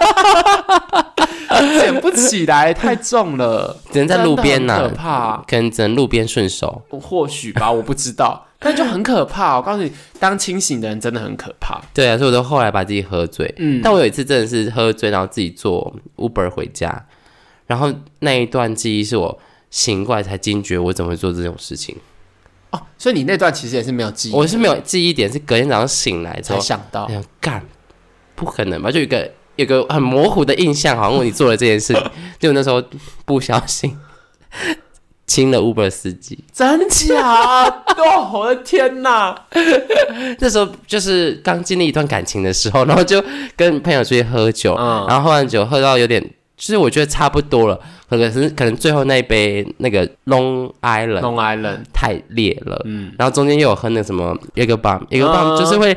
[1.80, 4.88] 捡不起来，太重了，只能在路边呢。
[4.89, 6.82] 可怕，可能只能路边顺手。
[6.89, 9.58] 或许吧， 我不知道，但就很可怕。
[9.58, 11.82] 我告诉你，当清醒的人真的很可怕。
[11.93, 13.54] 对啊，所以我都后来把自己喝醉。
[13.58, 17.06] 嗯，但我有一次真的是喝醉，然后自己坐 Uber 回家，
[17.67, 19.39] 然后那一段记忆是我。
[19.72, 21.95] 醒过来才惊觉，我怎么会做这种事情？
[22.72, 27.08] 哦，所以你那段其实也是没有记忆，我是没有记忆点，是隔天早上醒来才想到。
[27.39, 27.63] 干，
[28.34, 28.89] 不可能吧？
[28.89, 31.93] 就一个有个很模糊的印象，好像你做了这件事，
[32.39, 32.82] 就那时候
[33.26, 33.93] 不小心
[35.28, 37.65] 亲了 Uber 司机，真假？
[37.98, 39.36] 哦，我的天哪！
[40.39, 43.22] 那时候就是刚经历一段感情的时候，然后就
[43.58, 44.76] 跟朋友出去喝酒，
[45.08, 46.24] 然后喝完酒喝到有点。
[46.58, 55.95] 其实我觉得差不多了，可能是可能最后那一杯那个 Long Island，Long Island 太烈了，嗯，然后中间又有喝那什么一个棒，椰格棒就是会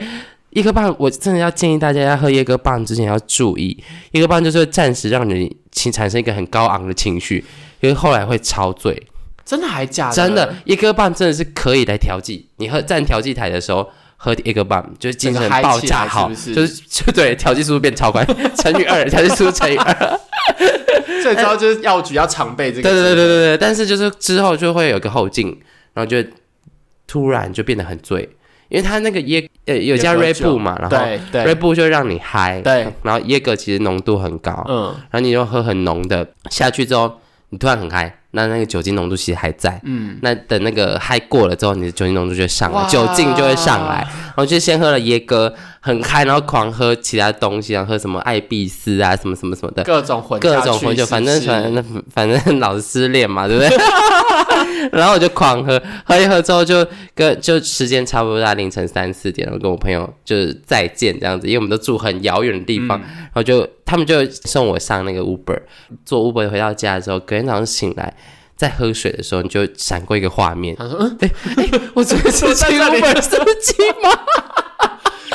[0.52, 7.44] 椰格棒，我真的要建议大家要喝椰格棒之前要注意，椰格棒就是会暂时让你情产生一个很高昂的情绪，
[7.80, 9.06] 因为后来会超醉，
[9.44, 10.14] 真的还假的？
[10.14, 13.88] 真的，椰格棒真的是可以来调剂，你喝站调剂台的时候。
[14.24, 20.20] 喝一个棒，就是精神爆炸，好，就是就对，调剂速度变超快， 乘以二，调剂速度乘以二。
[21.24, 22.82] 最糟就是药局要常备这个。
[22.82, 25.48] 对对对对对但是就是之后就会有个后劲，
[25.92, 26.24] 然后就
[27.08, 28.28] 突然就变得很醉，
[28.72, 30.96] 因为他那个椰呃有加瑞布嘛，然后
[31.44, 38.18] 瑞布就让你嗨，对，然后椰格其实浓度很高，嗯，然后你就喝很浓的下去之后，你突然很嗨。
[38.34, 53.68] 那那个酒精浓度其实还在，嗯，那等那个嗨过了之后，你的酒精浓度就上来，酒精就会上来，然后就先喝了椰哥，很嗨，然后狂喝其他东西，然后喝什么艾必斯啊，什么什么什么的，各种混各种混酒，反正反正反正老是失恋嘛，对不对？
[54.90, 65.60] 然后我就狂喝，喝一喝之后就跟就时间差不多在凌晨三四点，我跟我朋友就是再见这样子，因为我们都住很遥远的地方，然后就他们就送我上那个 Uber，
[66.04, 68.14] 坐 Uber 回到家的时候，隔天早上醒来。
[68.54, 70.76] 在喝水的时候，你就闪过一个画面。
[70.76, 74.10] 他说：“嗯， 哎哎，我昨天是亲了本司机吗？”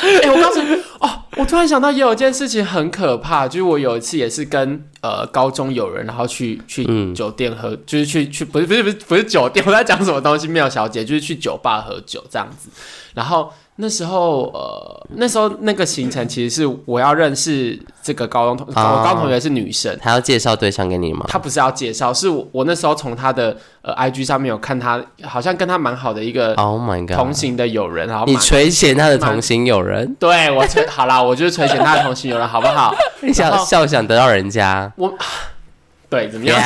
[0.00, 10.48] 哎，我告诉你哦，我突然想到，也有件事情很可怕，就是我有一次也是跟呃高中友人，然后去去酒店喝，就是去去不是不是不是不是酒店， 我在讲什么东西？
[10.48, 12.68] 妙小姐就是去酒吧喝酒这样子，
[13.14, 13.52] 然后。
[13.80, 21.24] 那时候，呃，那时候那个行程其实是我要认识这个高中同，我高中同学是女生，她要介绍对象给你吗？
[21.28, 30.12] 她不是要介绍，是我我那时候从她的呃 I G 上面有看她，好像跟她蛮好的一个 Oh my God 同行的友人，然后你垂涎她的同行友人？
[30.18, 32.92] 对我垂好啦，我就是垂涎她的同行友人，好不好？
[33.32, 35.14] 笑笑想得到人家，我
[36.10, 36.60] 对怎么样？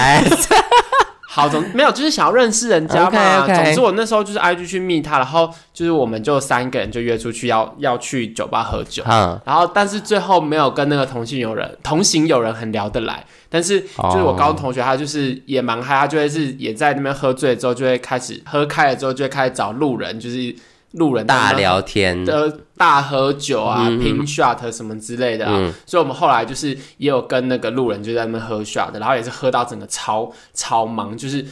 [1.35, 3.47] 好，总没有，就是想要认识人家嘛。
[3.47, 9.03] 总之我那时候就是 IG 去密他，然后就是我们就三个人就约出去要要去酒吧喝酒。
[9.07, 20.55] 嗯，然后但是最后没有跟那个同性友人同行友人很聊得来，但是就是我高中同学他就是也蛮嗨，他就会是也在那边喝醉之后就会开始喝开了之后就会开始找路人，就是。
[20.93, 22.25] 路人大聊天。
[22.25, 31.47] 的大喝酒啊，拼 shot 什么之类的啊，所以我们后来就是也有跟那个路人就在那边喝 shot，然后也是喝到整个超超忙，就是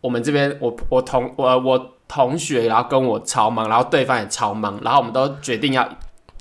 [0.00, 5.86] 我们这边我我同我我同学，然后跟我超忙，然后对方也超忙，然后我们都决定要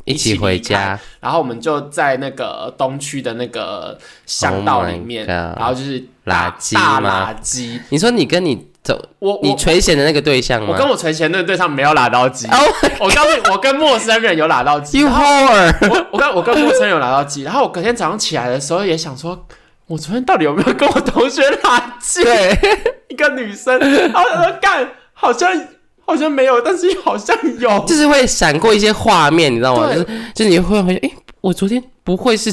[0.05, 7.79] 一起回家，然后我们就在那个东区的那个巷道里面，然后就是垃圾大垃圾。
[7.89, 8.68] 你说你跟你。
[8.89, 10.69] 走，我你垂涎的那个对象吗？
[10.71, 12.47] 我跟我垂涎那个对象没有拉到机。
[12.99, 15.01] 我告诉你，我跟陌生人有拉到机。
[15.01, 15.89] You whore！
[15.91, 19.45] 我我跟我跟陌生人有拿到机，然后我隔天早上起来的时候也想说，
[19.85, 22.23] 我昨天到底有没有跟我同学拿机？
[22.23, 22.57] 对，
[23.09, 25.51] 一个女生，然后说干，好像
[26.03, 29.93] 好像没有，但是好像有，就是会闪过一些画面，你知道吗？
[29.93, 32.51] 就是就是你会发现，哎，我昨天不会是。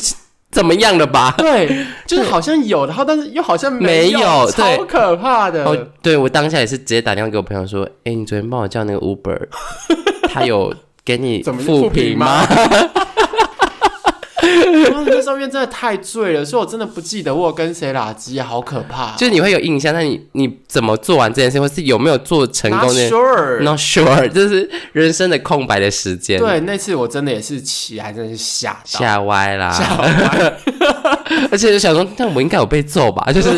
[0.51, 1.35] 怎么样的吧？
[1.39, 5.65] 对， 就是好像有，然后但是又好像没有，超可怕的。
[5.65, 9.39] 哦，对我当下也是直接打电话给我朋友说：“哎，你昨天帮我叫那个 Uber，
[10.33, 10.73] 他有
[11.05, 12.47] 给你复评吗？”
[15.07, 19.15] 那上面真的太醉了，所以我真的不记得我跟谁拉机，好可怕。
[19.17, 26.39] 就是你会有印象，但你你怎么做完这件事，或是有没有做成功？Not sure，Not sure， 就是人生的空白的时间。
[26.39, 30.57] 对，那次我真的也是起来，真的是吓吓歪啦， 吓歪。
[31.51, 33.33] 而且就想说，但我应该有被揍吧？
[33.33, 33.51] 就是。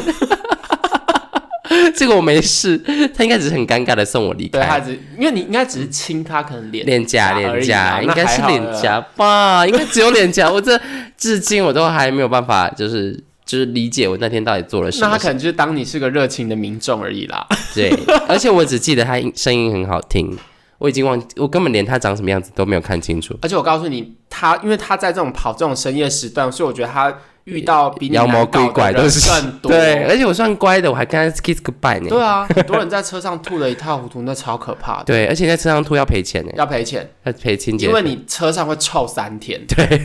[1.97, 2.79] 这个我没事，
[3.15, 4.61] 他应该只是很尴尬的送我离开。
[4.61, 9.67] 对，他只因为你应该只是亲他，可能脸脸颊脸颊，应该是脸颊吧？
[9.67, 10.51] 应该只有脸颊。
[10.53, 10.81] 我这
[11.17, 13.13] 至今我都还没有办法，就是
[13.45, 15.07] 就是理解我那天到底做了什么。
[15.07, 17.47] 那他可能就是当你是个热情的民众而已啦。
[17.75, 17.93] 对，
[18.29, 20.37] 而且我只记得他声音很好听，
[20.79, 23.37] 我已经忘，我根本连他长什么样子都没有看清楚。
[23.43, 27.19] 而且我告诉你，他因为他在这种跑这种深夜时段，所以我觉得他。
[27.49, 32.09] 遇到比妖魔鬼怪都是更 多，对，而且我算乖的，我还跟他 kiss goodbye 呢。
[32.11, 35.05] 对啊，很多人在车上吐的一塌糊涂，那超可怕的。
[35.05, 39.59] 对，而且在车上吐要赔钱呢，要赔钱，要赔清洁，因为你车上会臭三天。
[39.67, 40.03] 对，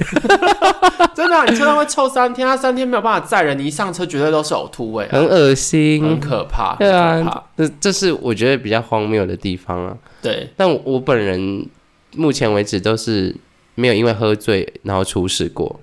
[1.13, 6.75] 真的，你车上会臭三天，他三天没有办法载人，你一上车绝对都是呕吐味，很恶心，很可怕。
[6.77, 9.97] 对啊，这这是我觉得比较荒谬的地方啊。
[10.21, 11.67] 对，但我本人
[12.15, 13.35] 目前为止都是
[13.75, 15.79] 没有因为喝醉然后出事过。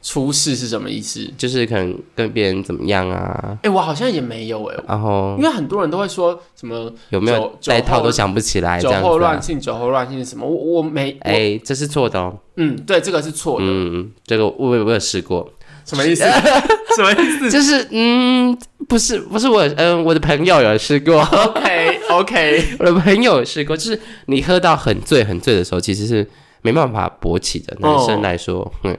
[0.00, 1.28] 出事是什么意思？
[1.36, 3.58] 就是可能跟别人怎么样啊？
[3.62, 4.76] 哎，我好像也没有哎。
[4.86, 10.46] 然后，因为很多人都会说什么有没有带套都想不起来，酒后乱性，酒后乱性是什么？
[10.46, 12.38] 我我没哎，这是错的哦。
[12.56, 13.66] 嗯，对，这个是错的。
[13.68, 15.50] 嗯，这个我我有试过，
[15.84, 16.24] 什么意思？
[16.96, 17.50] 什么意思？
[17.50, 18.56] 就是嗯，
[18.88, 21.20] 不是不是我嗯，我的朋友有试过。
[21.22, 26.26] OK OK， 我的朋友试过，就是你喝到很醉很醉的时候，其实是
[26.62, 27.76] 没办法勃起的。
[27.80, 28.96] 男生来说，嗯。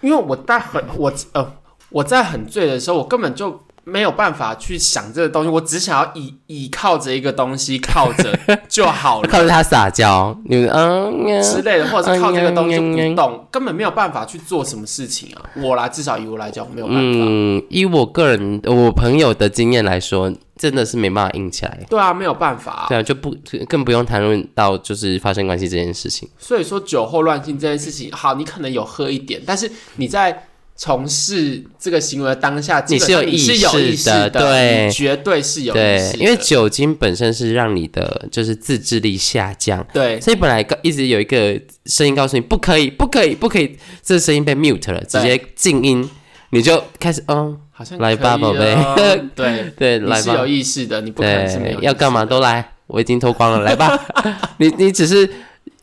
[0.00, 1.52] 因为我在很我呃
[1.90, 8.36] 我在很醉的时候，我根本就没有办法去想这个东西，我只想要倚倚靠着一个东西靠着
[8.68, 15.42] 就好了， 靠着他撒娇，你们嗯之类的，或者是靠这个东西不动，根本没有办法去做什么事情啊。
[15.62, 17.02] 我来，至少以我来讲，我没有办法。
[17.02, 21.78] 嗯，以我个人我朋友的经验来说，真的是没办法硬起来。
[21.88, 22.86] 对啊，没有办法。
[22.88, 23.36] 对啊，就不
[23.68, 26.28] 更不用谈论到就是发生关系这件事情。
[26.38, 30.44] 所以说酒后乱性这件事情，好，你可能有喝一点，但是你在。
[30.78, 36.18] 从事这个行为的当下，你是有意识的，对，绝对是有意识。
[36.18, 46.06] 因为酒精本身是让你的就是自制力下降，对，所以本来一直有一个声音告诉你不可以，不可以，不可以，这声音被 mute 了，直接静音，
[46.50, 48.76] 你就开始嗯，好像来吧，宝贝，
[49.34, 53.98] 对 对，来吧，是有意识的，你不可能是没有，要干嘛都来，我已经脱光了，来吧，
[54.58, 55.28] 你你只是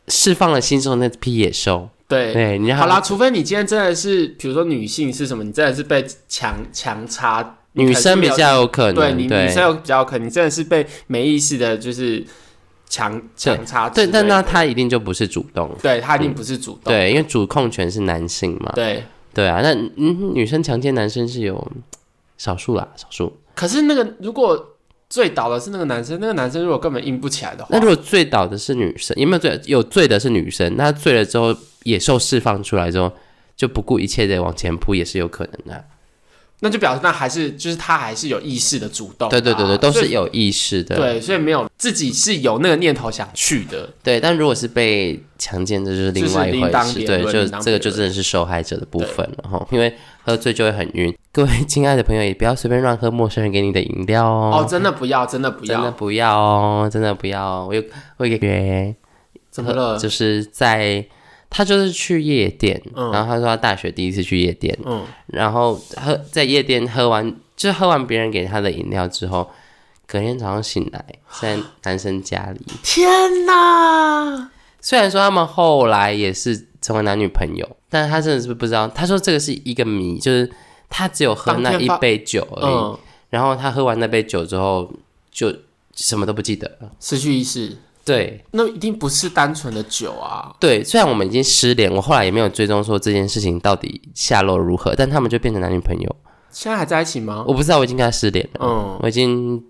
[0.08, 1.88] 释放了心中那批野兽。
[2.06, 12.22] 对，对你好啦，除非你今天真的是，比如说女性是什么，你真的是被强强插，女生比较有可能，对你女生有比较可能，你真的是被没意识的，就是
[12.90, 13.88] 强强插。
[13.88, 19.02] 对，但那他一定就不是主动，对他一定不是主动，对，因为主控权是男性嘛，对
[19.34, 21.72] 对啊，那嗯，女生强奸男生是有
[22.38, 23.36] 少数啦，少数。
[23.54, 24.70] 可是那个如果。
[25.06, 29.60] 醉倒的是那个男生，那个男生如果根本硬不起来的话，那如果醉倒的是女生，有没有醉？
[29.66, 31.54] 有醉的是女生，那醉了之后
[31.84, 33.12] 野兽释放出来之后，
[33.54, 35.84] 就不顾一切的往前扑，也是有可能的。
[36.60, 44.18] 那就表示那还是就是他还是有意识的主动，对对对对，都是有意识的，对，所以没有自己是有那个念头想去的，对。
[44.18, 51.14] 但如果是被强奸，这就是另外一回事，对，就这个就真的是受害者的部分了哈，因为喝醉就会很晕。
[51.32, 57.66] 各位亲爱的朋友，也不要随便乱喝陌生人给你的饮料哦，哦，真的不要，真的不要，真的不要哦，真的不要。
[57.66, 57.82] 我有
[58.16, 58.94] 我有个
[59.50, 59.98] 怎么了？
[59.98, 61.04] 就是在。
[61.56, 64.76] 他就是去夜店，然后他说他大学第一次去夜店，
[65.28, 69.48] 然后喝在夜店喝完，就喝完别人给他的饮料之后，
[70.04, 71.04] 隔天早上醒来
[71.40, 72.60] 在男生家里。
[72.82, 74.50] 天哪！
[74.80, 78.88] 虽然说他们后来也是成为男女朋友，但是他真的是不知道。
[78.88, 80.50] 他说这个是一个谜，就是
[80.90, 82.98] 他只有喝那一杯酒而已，
[83.30, 84.92] 然后他喝完那杯酒之后
[85.30, 85.54] 就
[85.94, 87.76] 什么都不记得了，失去意识。
[88.04, 90.54] 对，那一定不是单纯的酒啊。
[90.60, 96.16] 对，虽然我们已经失联，我后来也没有追踪说这件事情到底下落如何，但他们就变成男女朋友。
[96.50, 97.44] 现在还在一起吗？
[97.48, 98.60] 我不知道，我已经跟他失联了。
[98.60, 99.62] 嗯，我已经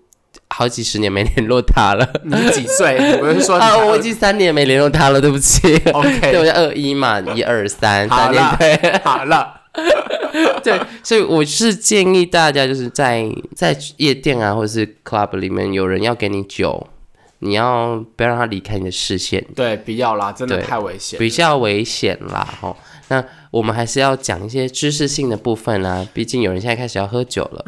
[0.49, 2.07] 好几十年没联络他了。
[2.23, 2.97] 你几岁？
[3.21, 5.75] 我是说 啊，我已经三年没联络他了，对不起。
[5.93, 9.61] OK，对，我二一嘛，一二三，三年对，好了。
[10.63, 16.87] 对，所以我是建议大家，就是在在夜店啊，或者是 club 里面，有人要给你酒。
[17.39, 19.45] 你要不要让他离开你的视线？
[19.55, 22.75] 对，不要啦，真的太危险，比较危险啦，吼。
[23.09, 27.65] 那我们还是要讲一些知识性的部分啦，毕竟有人现在开始要喝酒了。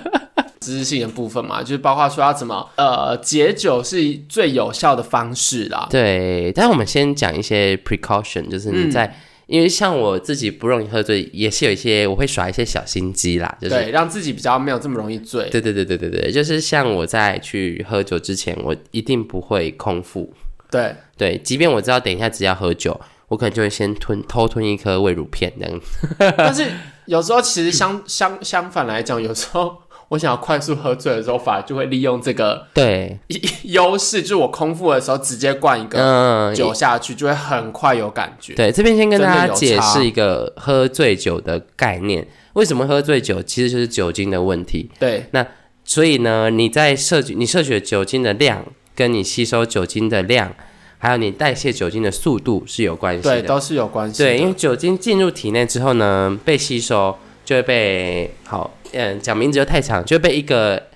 [0.60, 5.86] 知识性的部分嘛，就是包括说要怎么呃解酒是最有效的方式啦。
[5.90, 9.14] 对，但是我们先讲一些 precaution，就是你在。
[9.46, 15.48] 因为像我自己不容易喝醉，也是有一些我会耍一些小心机啦，就是对让自己比较没有这么容易醉。
[15.50, 20.32] 对对对对对对，就是像我在去喝酒之前，我一定不会空腹。
[20.70, 25.80] 对对，即便我知道等一下只要喝酒，我可能就会先吞偷吞一颗胃乳片这样。
[26.36, 26.66] 但是
[27.04, 29.82] 有时候其实相相相反来讲，有时候。
[30.08, 33.18] 我想要快速喝醉的时候，反而就会利用这个对
[33.64, 38.54] 优势，就是我空腹的时候直接灌一个酒下去，就会很快有感觉。
[38.54, 42.24] 对，这边先跟大家解释一个喝醉酒的概念。
[42.52, 43.42] 为什么喝醉酒？
[43.42, 44.88] 其实就是酒精的问题。
[45.00, 45.44] 对，那
[45.84, 50.54] 所以呢，你在摄取你摄取酒精的量，跟你吸收酒精的量，
[50.98, 53.40] 还有你代谢酒精的速度是有关系的。
[53.40, 54.22] 对，都是有关系。
[54.22, 58.72] 对，因为酒精进入体内之后呢，被吸收就会被好。
[58.96, 60.88] 嗯，讲名字又太长，就被一个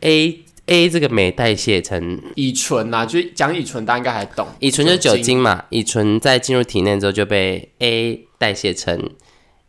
[0.00, 4.46] A A 这个酶代谢成乙醇呐，就讲乙醇，大家应该还懂。
[4.58, 9.10] 乙醇就是酒精嘛，乙醇在进入体内之后就被 A 代谢成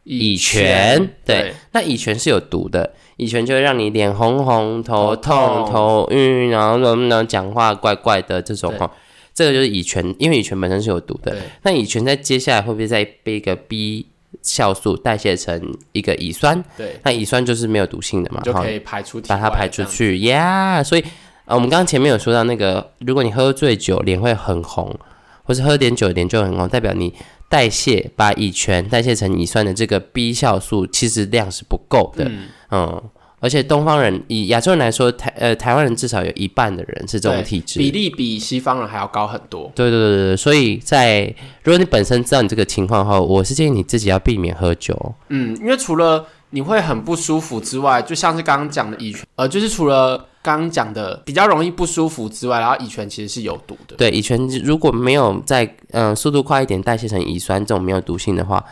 [0.03, 1.09] 乙醛。
[1.23, 8.91] 对，那乙醛是有毒的，乙醛就会让你脸红红、头痛、头晕，然后能不能讲话怪怪的这种哈，
[9.33, 11.35] 这个就是乙醛，因为乙醛本身是有毒的。
[11.61, 14.07] 那乙醛在接下来会不会再被一个 B？
[14.47, 20.83] 酵素代谢成一个乙酸，对，那乙酸就是没有毒性的嘛，就可以排出，把它排出去，Yeah。
[20.83, 21.03] 所以，
[21.45, 24.97] 呃，我们刚刚前面有说到那个，如果你喝醉酒脸会很红，
[25.43, 27.13] 或是喝点酒脸就很红，代表你
[27.49, 32.31] 代谢把乙醛代谢成乙酸的这个 B 酵素其实量是不够的，
[32.71, 33.03] 嗯。
[33.39, 39.71] 而且东方人以亚洲人来说，台呃台湾人至少有一半的人是这种体质，比例比西方人还要高很多。
[39.75, 41.25] 对对对对所以在
[41.63, 45.13] 如果你本身知道你这个情况后，我是建议你自己要避免喝酒。
[45.29, 53.95] 嗯，因为除了你会很不舒服之外，就像是刚刚讲的乙醛，呃，就是除了刚刚讲的比较容易不舒服之外，然后乙醛其实是有毒的。
[53.97, 58.65] 对，乙醛如果没有在嗯速度快一点代谢成乙酸这种没有毒性的话。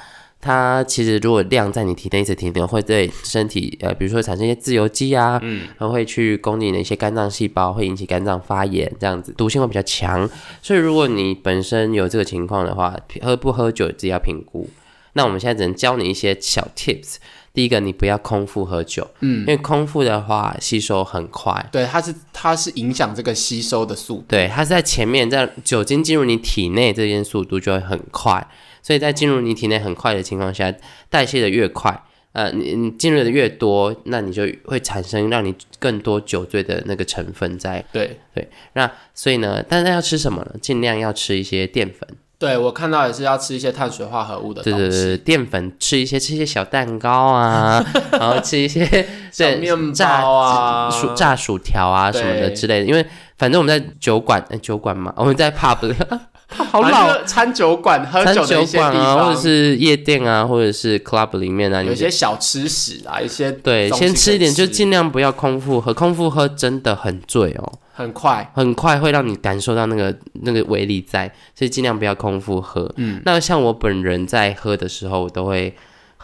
[0.46, 10.30] 它其实如果量在你体内一直停留，会对身体呃，比如说产生一些自由基啊，嗯，然后会去攻击你的一些肝脏细胞，会引起肝脏发炎，这样子毒性会比较强。
[10.62, 14.70] 所以如果你本身有这个情况的话，喝不喝酒自己要评估。
[15.14, 17.16] 那我们现在只能教你一些小 tips。
[17.52, 28.46] 第一个，你不要空腹喝酒，嗯，因为空腹的话吸收很快，对，它是它是影响这个吸收的速度，对，它是在前面，在酒精进入你体内这件速度就会很快。
[28.86, 30.72] 所以在进入你体内很快的情况下，
[31.10, 37.84] 代谢的越快，呃，你你进入的越多，那你就会产生让你更多酒醉的那个成分在。
[37.92, 40.52] 对对，那所以呢，但是要吃什么呢？
[40.62, 42.08] 尽量要吃一些淀粉。
[42.38, 47.84] 对我看到也是要吃一些碳水化合物的对对对，淀粉吃一些，吃一些小蛋糕啊，
[48.14, 48.86] 然后吃一些
[49.32, 52.86] 小面包啊，薯炸薯条啊什么的之类的。
[52.86, 53.04] 因为
[53.36, 55.92] 反正我们在酒馆，酒馆嘛，我们在 pub。
[56.48, 72.90] 好老，餐酒馆喝酒的一些地方，或者是夜店啊，或者是 club 里面啊，有些小吃食啊，一些对，先吃一点，就尽量不要空腹喝，空腹喝真的很醉哦，很快，很快会让你感受到那个那个威力在，所以尽量不要空腹喝。
[72.98, 75.76] 嗯，那像我本人在喝的时候，我都会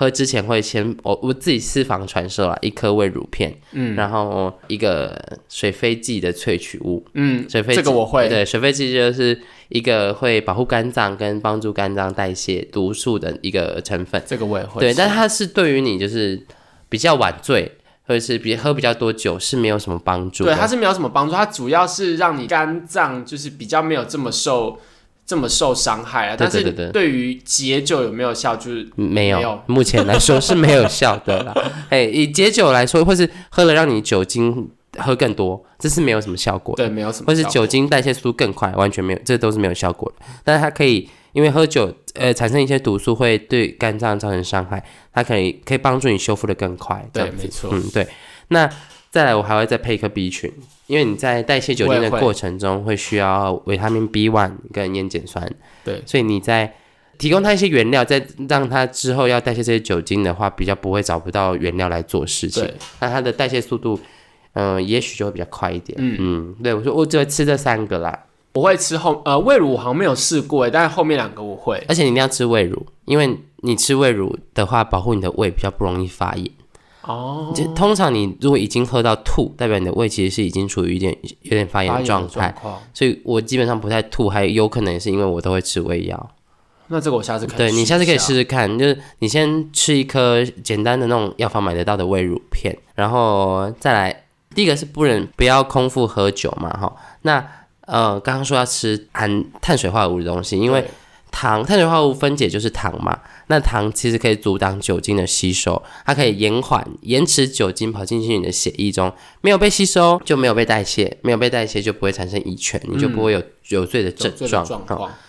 [0.01, 5.15] 喝之前会先我我自己私房传授啊，一颗胃乳片，嗯，然后一个
[5.47, 9.39] 水飞剂的萃取物，嗯，水飞这个我会，对，水飞剂就是
[9.69, 16.47] 一个会保护肝脏跟帮助肝脏代谢毒素的一个成分，这个我也会，对，但它是对于你就是
[16.89, 17.71] 比较晚醉
[18.07, 24.79] 或者是比喝比较多酒是没有什么帮助，对，它是没有什么帮助，它主要是让你肝脏就是比较没有这么受。
[25.25, 26.35] 这么受伤害啊！
[26.37, 29.61] 但是对于解酒有没有效，就是没有。
[29.65, 31.53] 目前来说是没有效的啦。
[31.89, 36.75] 哎，以解酒来说，或是喝了让你酒精喝更多，这是没有什么效果。
[36.75, 37.27] 对，没有什么。
[37.27, 40.25] 或是酒精代谢速度更快，完全没有，这都是没有效果的。
[40.43, 47.07] 但是它可以因为喝酒呃产生一些毒素，会对肝脏造成伤害，它可以可以帮助你修复的更快。
[47.13, 47.69] 对，没错。
[47.71, 48.05] 嗯，对。
[48.49, 48.69] 那
[49.11, 50.49] 再来，我还会再配一颗 B 群。
[50.87, 55.49] 因为你在代谢酒精的过程中，会需要维他命 B one 跟烟碱酸，
[55.83, 56.73] 对，所以你在
[57.17, 63.99] 提供它一些原料，再让它之后要代谢这些酒精的话，比较不会找不到原料来做事情，那它的代谢速度，
[64.53, 65.97] 嗯，也许就会比较快一点。
[66.01, 66.17] 嗯。
[66.19, 68.17] 嗯，对我说我只会吃这三个啦，
[68.53, 76.49] 我会吃后呃胃乳，我好像没有试过但是后面两个我会，而且你一定要吃胃乳，因为你吃胃乳的话，保护你的胃比较不容易发炎。
[77.03, 82.53] 哦，就通常你如果已经喝到吐，代表你的胃其实是已经处于一点有点发炎的状态，
[82.93, 86.31] 所以我基本上不太吐，还有可能也是因为我都会吃胃药。
[86.87, 97.43] 那这个我下次可以，对你下次可以试试看，就是你先吃一颗简单的那种药房买得到的胃乳片，然后再来第一个是不能不要空腹喝酒嘛，哈，那
[97.87, 100.85] 呃刚刚说要吃含碳水化合物的东西，因为。
[101.31, 103.17] 糖碳水化合物分解就是糖嘛，
[103.47, 114.65] 那糖其实可以阻挡酒精的吸收，它可以延缓、延迟酒精跑进去你的血液中，没有被吸收就没有被代谢，没有被代谢就不会产生乙醛，你就不会有酒醉的症状。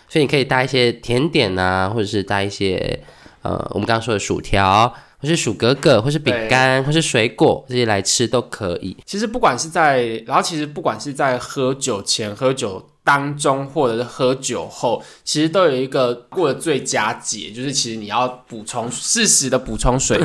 [0.09, 3.01] 所以你可以搭一些甜点啊，或者是搭一些
[3.43, 8.97] 呃我们刚刚说的薯条，或是薯格格，或是饼干，或是水果这些来吃都可以。
[9.07, 12.89] 其实不管是在，然后其实不管是在喝酒前、喝酒。
[13.05, 20.21] 当中或者是喝酒后，其实都有一个过的最佳解，就是其实你要补充适时的补充水。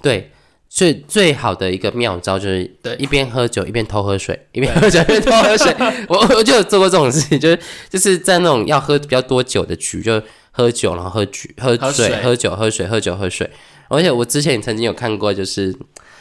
[0.00, 0.30] 对，
[0.68, 5.74] 最最好的一个妙招就是对一边喝酒一边偷喝水，一边喝酒一边偷喝水。
[6.08, 7.58] 我我就有做过这种事情，就是
[7.90, 13.50] 就是在那种要喝比较多酒的局，就喝酒然后喝酒喝水喝酒喝水喝酒喝水。
[13.88, 15.74] 而且我之前曾经有看过，就是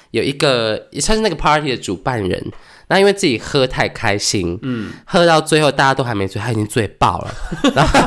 [0.10, 2.52] 有一个也算是那个 party 的主办人。
[2.92, 7.34] 那因为自己喝太开心，嗯，喝到最后大家都还没醉，他已经醉爆了。
[7.74, 8.00] 然后，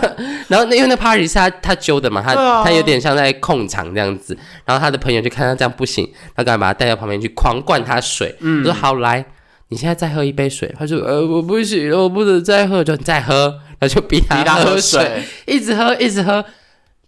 [0.49, 4.37] 然后那因为那 party 是他他揪的嘛，他他有点像在控场这样子。
[4.67, 6.07] 然后他的朋友就看他这样不行，
[6.37, 8.37] 他赶快把他带到旁边去，狂灌他水。
[8.41, 9.25] 嗯，说好来，
[9.69, 10.71] 你现在再喝一杯水。
[10.79, 16.45] 他说呃我不行，我不能再喝，就你再喝，那就逼他喝水，一直喝一直喝。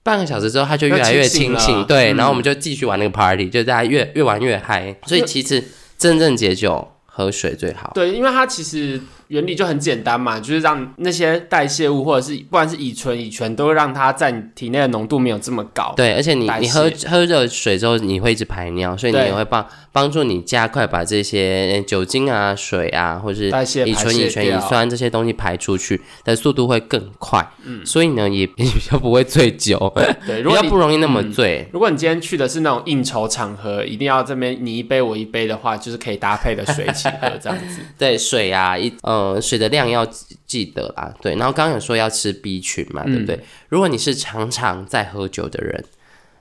[0.02, 4.96] 半个小时之后他就越来越清醒，对，然后我们就继续玩那个 party，就大家越越玩越嗨。
[5.04, 5.62] 所以其实
[5.98, 6.88] 真正解酒。
[7.16, 7.90] 喝水最好。
[7.94, 9.00] 对，因为它其实。
[9.28, 15.92] 原理就很简单嘛，就是让那些代谢物或者是不管是乙醇、乙醛，都会让它在你体内的浓度没有这么高。
[15.96, 27.44] 对，而且你你喝喝热水之后，你会一直排尿，所以你也会帮帮助你加快把这些酒精啊、水啊，或者是乙醇、乙醛、乙酸这些东西排出去的速度会更快。
[27.64, 29.92] 嗯，所以呢，也 比较不会醉酒，
[30.24, 31.68] 对，比较不容易那么醉。
[31.72, 36.86] 如果你今天去的是那种应酬场合，一定要这边你一杯我一杯的话，就是可以搭配的水
[37.98, 39.26] 对，水啊，一呃。
[39.26, 40.06] 呃，水的量要
[40.46, 41.34] 记得啦，对。
[41.36, 43.40] 然后刚刚有说要吃 B 群嘛，对不对？
[43.68, 45.84] 如果你是常常在喝酒的人，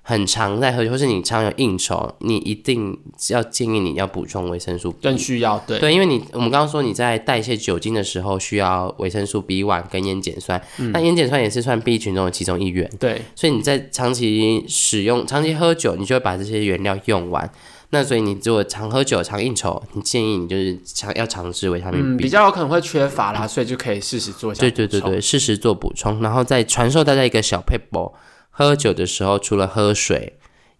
[0.04, 2.96] 很常在喝酒，或是你常有应酬，你一定
[3.30, 10.62] 要建议你要补充维生素 B，更需要对对，因为你我们刚刚说你在代谢酒精的时候需要维生素 B one 跟烟碱酸，
[10.92, 13.22] 那烟碱酸也是算 B 群中的其中一员，对。
[13.36, 17.50] 所以你在长期使用、长期喝酒，你就会把这些原料用完。
[17.96, 24.60] 那所以你如果常喝酒、常应酬，你建议你就是常要尝试维他命 B，比较有可能会缺乏啦，所以就可以适时做一下。
[24.60, 28.12] 对对对对，适时做补充，然后再传授大家一个小 paper：
[28.52, 30.34] 喝酒的时候除了喝水，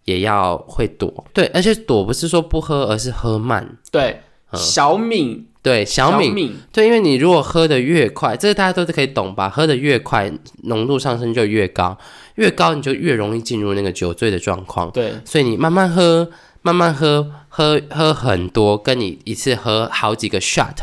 [0.04, 1.24] 也要会躲。
[1.32, 3.78] 对，而且躲不是说不喝，而是喝慢。
[3.90, 4.20] 对，
[4.52, 9.48] 小敏，对小敏，对，因为你如果喝的越快，这个大家都是可以懂吧？
[9.48, 10.30] 喝的越快，
[10.64, 11.96] 浓度上升就越高，
[12.34, 14.90] 越高你就越容易进入那个酒醉的状况。
[14.90, 16.30] 对，所以你慢慢喝。
[16.66, 20.74] 慢慢喝，喝喝很多，跟你一次喝好几个 shot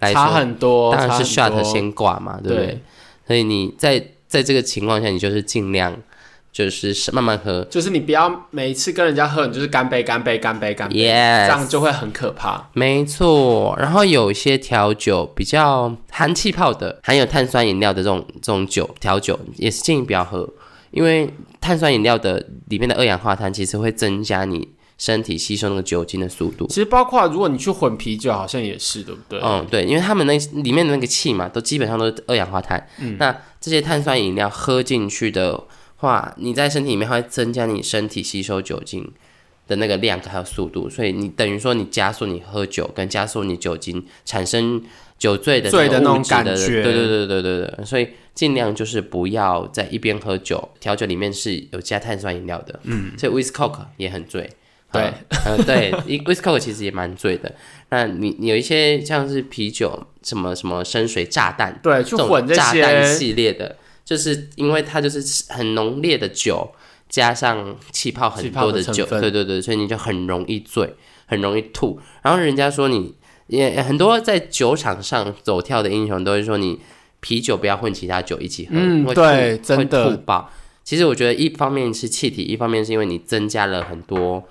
[0.00, 2.82] 来差很多，当然是 shot 先挂嘛，对不对？
[3.24, 5.96] 所以你在在这个情况下，你就是尽量
[6.50, 12.68] 就是慢慢喝，就是你不要每一次跟人家喝，你就是干杯、干杯、干杯、干杯，这样就会很可怕。
[12.72, 20.48] 没错，然后有一些调酒比较含气泡的，含有碳酸饮料的这种这种酒调酒，也是建议不要喝，
[20.90, 21.32] 因为。
[21.62, 24.66] 碳酸饮料的里面的二氧化碳其实会增加你
[25.02, 26.64] 身体吸收那个酒精的速度。
[26.68, 29.40] 其实包括如果你去混啤酒，好像也是，对不对？
[29.42, 32.86] 嗯，对，因为他们那里面的那个气嘛，都基本上都是二氧化碳。
[33.00, 35.64] 嗯，那这些碳酸饮料喝进去的
[35.96, 39.10] 话，你在身体里面会增加你身体吸收酒精
[39.66, 44.80] 的那个量还有速度，所以你等于说你加速你喝酒，跟加速你酒精产生。
[45.18, 54.50] 酒醉的醉的那种感觉，对对对对对对，所以尽量就是不要在一边喝酒，调酒里面是有加碳酸饮料的，嗯，所以 with coke 也很醉，
[54.92, 55.12] 对，
[55.44, 55.90] 呃对
[56.26, 57.52] ，with coke 其实也蛮醉的。
[57.90, 66.70] 那你有一些像是啤酒，什么什么深水炸弹，对，这种炸弹系列的，就是因为它就是很浓烈的酒，
[67.08, 70.94] 加上气泡很多的酒，对对对，所以你就很容易醉，
[71.26, 71.98] 很容易吐。
[72.22, 73.14] 然后人家说你。
[73.48, 76.80] 也很多在酒场上走跳的英雄都会说，你
[77.20, 80.50] 啤酒不要混其他酒一起喝，嗯，对，真的吐爆。
[80.82, 84.42] 其实我觉得一方面是气体，一方面是因为你增加了很多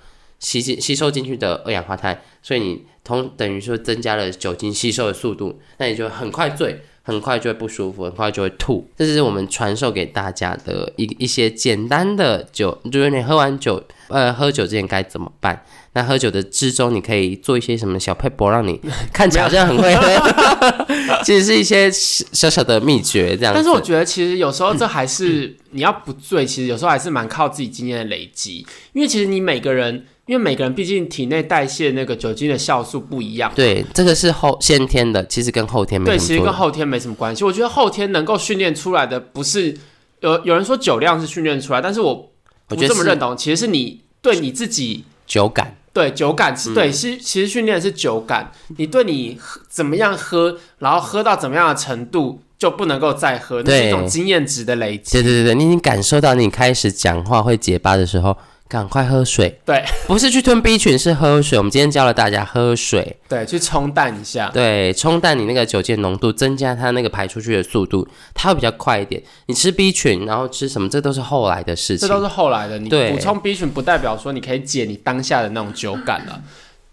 [0.42, 8.88] 吸进吸收进去的二氧化碳，所以你同等于说增加了酒精吸收的速度，那你就很快醉，很快就会不舒服，很快就会吐。
[8.98, 15.64] 这是我们传授给大家的一一些简单的酒，就是你喝完酒，呃，喝酒之前该怎么办。
[15.94, 18.80] 那喝酒的之中，你可以做一些什么小配博，让你
[19.12, 20.86] 看起来好像很会喝，
[21.22, 23.52] 其实是一些小小的秘诀这样。
[23.54, 28.66] 但是我觉得，其实有时候这还是你要不醉，其实有时候还是蛮靠自己经验的累积。
[28.94, 33.50] 因为其实你每个人，因为每个人毕竟体内代谢那个酒精的酵素不一样。
[33.56, 37.42] 对，这个是后先天的，其实跟后天没对，其实跟后天没什么关系。
[37.42, 39.76] 我觉得后天能够训练出来的，不是
[40.20, 42.30] 有有人说酒量是训练出来，但是我
[42.68, 43.36] 不这么认同。
[43.36, 45.76] 其实是你对你自己酒感。
[45.92, 48.52] 对酒感是对，其其实训练的是酒感。
[48.78, 49.36] 你对你
[49.68, 55.12] 怎么样喝，然后喝到怎么样的程度，就不能够再喝，那是一种经验值的累积。
[55.12, 58.34] 对对对对，你已经感受到你开始讲话会结巴的时候。
[58.72, 61.58] 赶快喝水，对，不是去吞 B 群，是喝水。
[61.58, 69.22] 我们今天教了大家喝水，对，去冲淡一下，对，冲淡你那个酒精浓度，增加它那个排出去的速度，它会比较快一点。
[69.44, 72.78] 你吃 B 群，然后吃什么，这都是后来的事情，这都是后来的。
[72.78, 76.40] 你补充 B 群不代表说你可以解你当下的那种酒感了。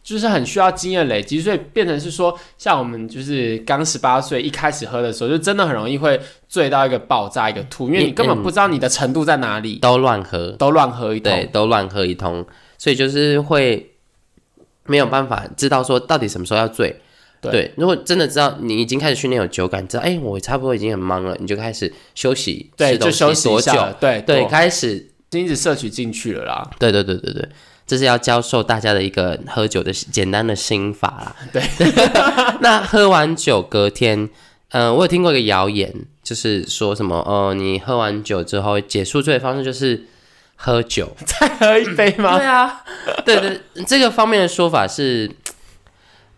[0.09, 12.43] 就是很需要经验累积，所以变成是说，像我们就是刚十八岁一开始喝的时候，就真的很容易会醉到一个爆炸，一个吐，因为你根本不知道你的程度在哪里，都乱喝，都乱喝一通，对，都乱喝一通，
[12.79, 13.91] 所以就是会
[14.87, 16.99] 没有办法知道说到底什么时候要醉。
[17.39, 27.47] 对，如果真的知道你已经开始训练有酒感，知道哎，我差不多已经很忙了，你就开始休息，对，就休息多久，对对，开始精子摄取进去了啦，对对对对对。
[27.89, 31.35] 这是要教授大家的一个喝酒的简单的心法啦。
[31.51, 31.63] 对，
[32.61, 34.29] 那喝完酒隔天，
[34.69, 40.05] 嗯，我有听过一个谣言，就是说什么，哦，你喝完酒之后解宿醉的方式就是
[40.55, 42.37] 喝酒，再喝一杯吗？
[42.37, 42.83] 对啊，
[43.25, 45.31] 对对，这个方面的说法是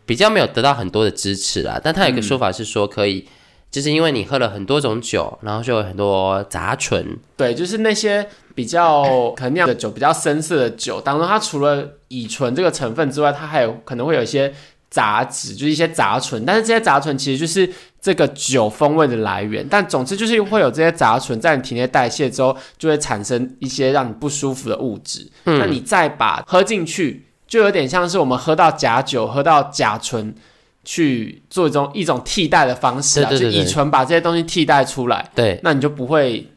[0.06, 1.78] 比较没有得到很多的支持啦。
[1.84, 3.28] 但他有一个说法是说可以。
[3.72, 7.18] 就是因为你喝了很多种酒，然后就有很多杂醇。
[7.38, 14.54] 对，就是那些比较可能酿的酒，比较深色的酒当中，它除了乙醇这个成分之外，它还有可能会有一些
[14.90, 16.46] 杂质，就是一些杂醇。
[16.46, 17.70] 但是这些杂醇其实就是
[18.02, 19.66] 这个酒风味的来源。
[19.70, 25.30] 但总之就是会有这些杂醇在你体内代谢之后，就会产生一些让你不舒服的物质。
[25.46, 30.34] 那你再把喝进去，就有点像是我们喝到假酒，喝到甲醇。
[30.84, 36.51] 去做一种一种替代的方式啊，就乙醇把这些东西替代出来，对，那你就不会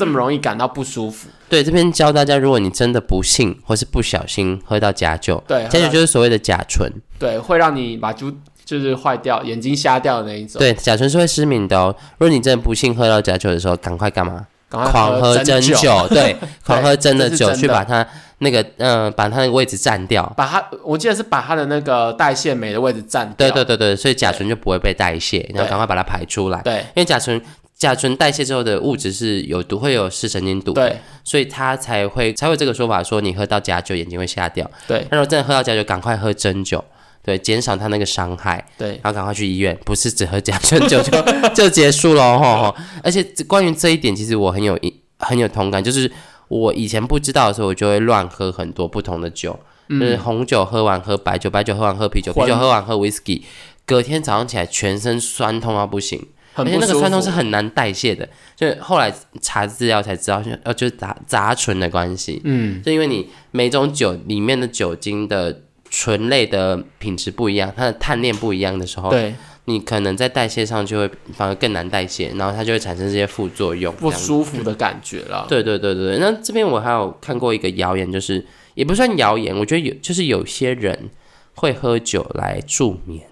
[0.00, 1.28] 这么容易感到不舒服。
[1.46, 8.32] 对，这边教大家，如果你真的不幸或是不小心喝到假酒，对，假酒就是所谓的甲醇，对，会让你把猪
[8.64, 10.58] 就是坏掉、眼睛瞎掉的那一种。
[10.58, 11.94] 对，甲醇是会失明的哦。
[12.16, 14.46] 如果你真的不幸喝到假酒的时候，赶快干嘛？
[14.70, 16.34] 狂喝真酒， 对，
[16.64, 18.06] 狂喝真的酒去把它。
[18.42, 23.46] 那个嗯，把它那个位置占掉，把它，我记得是把它的那个代谢酶的位置占掉。
[23.46, 26.58] 对对对对，所以甲醇就不会被代谢，然后赶快把它排出来。
[26.62, 27.38] 对，因为甲醇
[27.80, 30.72] 甲醇代谢之后的物质是有毒，会有视神经毒。
[30.72, 34.70] 对，所以它才会才会这个说法，说你喝到假酒眼睛会瞎掉。
[34.86, 36.84] 对，那如果真的喝到假酒，赶快喝真酒，
[37.24, 38.64] 对，减少它那个伤害。
[38.78, 41.10] 对，然后赶快去医院，不是只喝甲醇酒就
[41.54, 42.72] 就结束了哈。
[43.02, 44.78] 而且关于这一点，其实我很有
[45.18, 46.08] 很有同感，就是。
[46.50, 49.56] 我以前不知道的时候，我就会乱喝很多不同的酒，
[49.88, 53.42] 就是红酒喝完喝白酒，白酒喝完喝啤酒，啤酒喝完喝 whisky，
[53.86, 58.28] 隔天早上起来全身酸痛到不行，而且那个酸痛是很难代谢的。
[58.56, 62.40] 就后来查资料才知道，呃，就是杂杂醇的关系。
[62.44, 69.34] 嗯，就因为你每种酒里面的酒精的醇类的品质不一样，它的碳链不一样的时候，对。
[69.66, 75.46] 你可能在代谢上就会反而更难代谢，然后它就会产生这些副作用，不舒服的感觉了。
[75.48, 78.44] 对对对对，那这边我还有看过一个谣言，就是
[78.74, 81.10] 也不算谣言，我觉得有就是有些人
[81.54, 83.22] 会喝酒来助眠。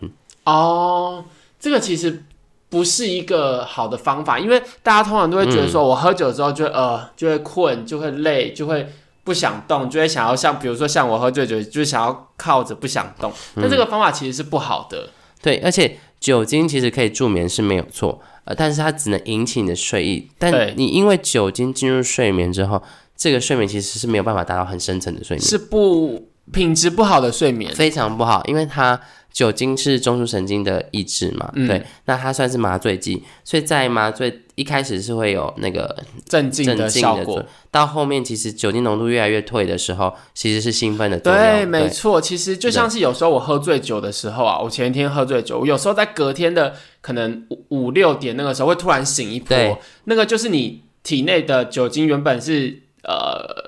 [0.44, 1.24] 哦，
[1.58, 2.22] 这个其实
[2.70, 8.86] 不是一个好的方法，因为大家通常都会觉得说，我喝酒之后就呃就会困，就会累，就会
[9.24, 13.32] 不想动，就会想要像比如说像我喝醉酒，就想要靠着不想动。
[13.56, 15.08] 但这个方法其实是不好的。
[15.40, 20.28] 对，而且酒精其实可以助眠是没有错，呃，但是它只能引起你的睡意。
[20.38, 22.82] 但你因为酒精进入睡眠之后，
[23.16, 29.00] 这个睡眠其实是没有办法达到很深层的睡眠，是不品质不好的睡眠，非常不好，因为它。
[29.32, 31.52] 酒精是中枢神经的抑制嘛？
[31.54, 41.40] 对，那它算是麻醉剂，所以在麻醉一开始是会有那个镇静的效果，到后面其实酒精浓度越来越退的时候，其实是兴奋的作用。
[41.40, 53.67] 对，没错，其实就像是有时候我喝醉酒的时候啊，我前一天喝醉酒，我有时候在隔天的可能五五六点那个时候会突然醒一波，那个就是你体内的酒精原本是呃。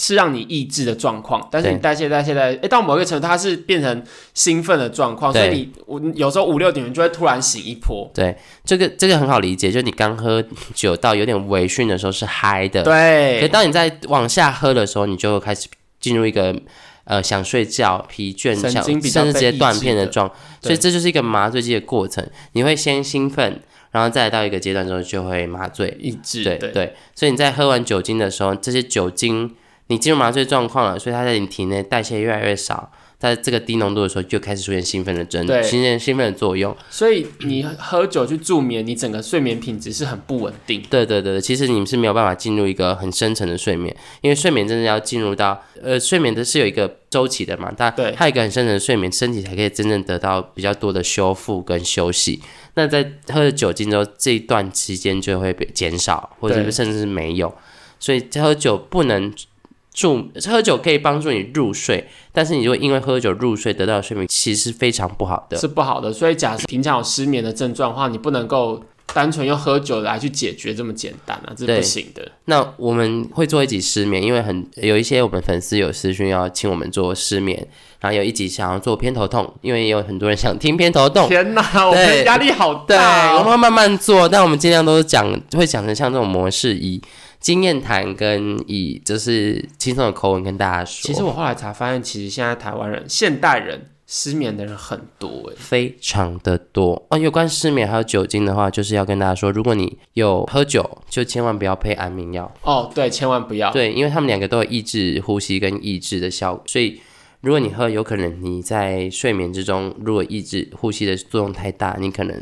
[0.00, 8.10] 是让你抑制的状况，但是你代谢代谢代，哎，到某一个程度，它是变成兴奋的状况，所以你我有时候五六点就会突然醒一波。
[8.14, 8.34] 对，
[8.64, 10.42] 这个这个很好理解，就是你刚喝
[10.72, 13.42] 酒到有点微醺的时候是嗨的，对。
[13.42, 15.68] 可当你在往下喝的时候，你就会开始
[16.00, 16.58] 进入一个
[17.04, 20.32] 呃想睡觉、疲倦、想甚至直接断片的状，
[20.62, 22.26] 所以这就是一个麻醉剂的过程。
[22.52, 26.42] 你会先兴奋，然后再到一个阶段之后就会麻醉抑制。
[26.42, 29.54] 对对，所以你在喝完酒精的时候，这些酒精。
[29.90, 36.74] 你进入麻醉状况了，所以它在你体内代谢越来越少，在这个低浓度的时候就开始出现兴奋的症，出现兴奋的作用。
[36.88, 40.80] 所以你喝酒去助眠，你整个睡眠品质是很不稳定。
[40.88, 52.40] 对对对，其实你们是没有办法进入一个很深层的睡眠，因为睡眠真的要进入到呃睡眠的是有一个周期的嘛，它它一个很深层的睡眠，身体才可以真正得到比较多的修复跟休息。
[52.74, 57.52] 那在喝了酒精之后，这一段期间就会被减少，或者甚至是没有。
[57.98, 59.34] 所以喝酒不能。
[60.00, 66.10] 助喝酒可以帮助你入睡，但是你如果因为喝酒入睡得到的睡眠，其实是非常不好的，是不好的。
[66.12, 68.82] 所以假设平常有失眠的症状的话，你不能够
[69.12, 72.32] 单纯用喝酒来去解决这么简单啊，这是不行的。
[72.46, 77.66] 那我们会做一集失眠，因为很有一些我们粉丝有私讯要请我们做失眠，
[78.00, 81.28] 然后有一集想要做偏头痛，因为也有很多人想听偏头痛。
[81.28, 83.32] 天哪， 我们压力好大。
[83.32, 87.02] 对，我们会慢慢做，但我们尽量都是讲会讲成像这种模式一。
[87.40, 91.08] 经验谈跟以就是轻松的口吻跟大家说。
[91.08, 97.16] 其实我后来才发现，其实现在台湾人现代人失眠的人很多，非常的多哦。
[97.16, 102.90] 有关失眠还有酒精的话，就是要跟大家说，如果你有喝酒，就千万不要配安眠药哦。
[102.94, 103.72] 对，千万不要。
[103.72, 107.00] 对，因为他们两个都有抑制呼吸跟抑制的效果，所以
[107.40, 112.38] 如果你喝，有可能你在睡眠之中，如果抑制呼吸的作用太大，你可能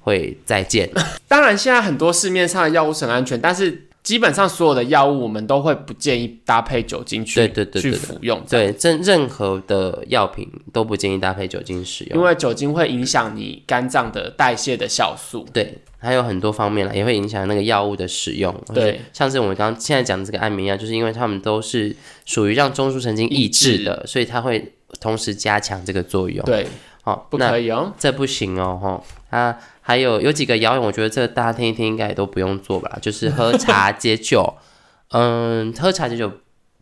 [0.00, 0.88] 会再见。
[1.28, 3.88] 当然，现在很多市面上的药物是很安全，但是。
[4.02, 8.42] 基本上所有的药物，我们都会不建议搭配酒精去对对对去服用。
[8.50, 15.46] 对，任任何的药品都不建议搭配酒精使用，因为酒精会影响你肝脏的代谢的酵素。
[15.52, 18.52] 对，还有很多方面了，也会影响那个药物的使用。
[18.74, 21.94] 对，像是我们刚刚现在讲的这个安眠药，就是因为它们都是
[22.26, 26.44] 属于让中枢神经抑制的，所以它会同时加强这个作用。
[26.44, 26.66] 对，
[27.02, 29.58] 好，不可以哦，这不行哦，哈，啊。
[29.84, 32.98] 还有有几个谣言，我觉得这个大家听一听，应该也都不用做吧。
[33.02, 34.54] 就是喝茶解酒，
[35.10, 36.30] 嗯，喝茶解酒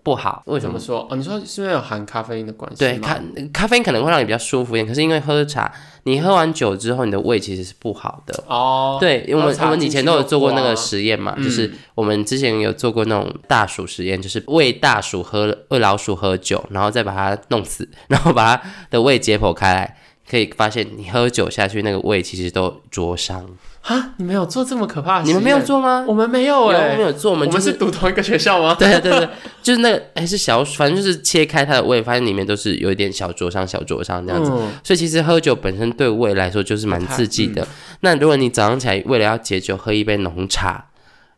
[0.03, 0.43] 不好。
[0.45, 1.09] 为什么说？
[1.11, 3.19] 哦，你说是因为有含咖啡因的关系对，咖
[3.55, 5.73] 咖啡因可能会让你比较舒服一点，可是因为喝茶，
[6.03, 8.45] 你喝完酒之后，你的胃其实是不好的。
[8.47, 8.99] 哦。
[9.01, 19.97] 对，因为我们我们以前都有做过那个实验嘛，就是我们之前有做过那种大鼠实验，就是喂大鼠喝喂老鼠喝酒，然后再把它弄死，然后把它的胃解剖开来。
[20.31, 23.45] 可以发现，你喝酒下去，那个胃其实都灼伤。
[23.83, 25.25] 啊，你们有做这么可怕的？
[25.25, 26.05] 你们没有做吗？
[26.07, 27.33] 我们没有哎，没有做。
[27.33, 28.77] 我们我们是读同一个学校吗？
[28.79, 29.29] 对对对，
[29.63, 34.51] 就是那个哎，是小，反正就是切开它的胃，发现里面都是有一点小灼伤、小灼伤这样子。
[34.85, 37.67] 所以其实喝酒本身对胃来说就是蛮刺激的。
[38.01, 40.85] 那如果你早上起来为了要解酒，喝一杯浓茶。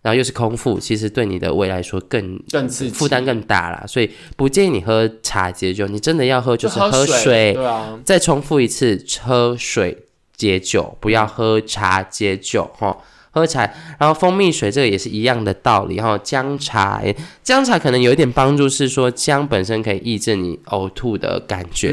[0.02, 3.84] 然后又是空腹，其实对你的胃来说更更刺激，负担更大啦。
[3.86, 5.86] 所以不建议你喝茶解酒。
[5.86, 7.98] 你真的要喝就是喝水，对啊。
[8.04, 12.98] 再重复一次，喝水解酒，不要喝茶解酒哈。
[13.30, 13.62] 喝茶，
[13.98, 16.18] 然后蜂蜜水这个也是一样的道理哈。
[16.18, 17.02] 姜茶，
[17.42, 21.92] 姜茶可能有一点帮助，是说姜本身可以抑制你呕吐的感觉，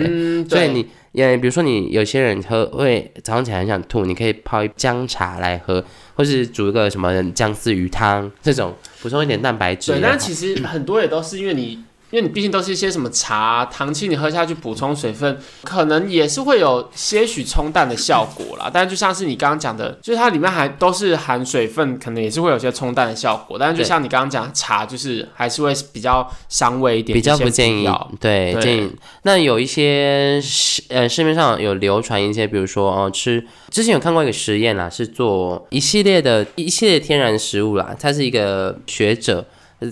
[0.49, 0.85] 所以你。
[1.11, 5.83] 也比如说，你有些人喝会早上起来很想吐，你可以泡一姜茶来喝，
[6.19, 9.93] 或是煮一个什么姜丝鱼汤这种，补充一点蛋白质。
[9.93, 11.81] 对，但其实很多也都是因为你
[12.11, 18.69] 因为你毕竟都是一些什么茶、糖气，你喝下去补充水分，可能也是会有些许冲淡的效果啦。
[18.73, 23.57] 但是就像是你刚刚讲的，就是它里面还都是含水分，可能也是会有些冲淡的效果。
[23.59, 27.87] 但是就像你刚刚讲茶，就是还是会比较伤胃一点，比较不建议。
[28.19, 28.91] 对，建议。
[29.21, 39.45] 那有一些市呃市面上有流传一些，比如说哦吃，之前有看过一个实验啦，是做一系列的一系列天然食物啦，他是一个学者。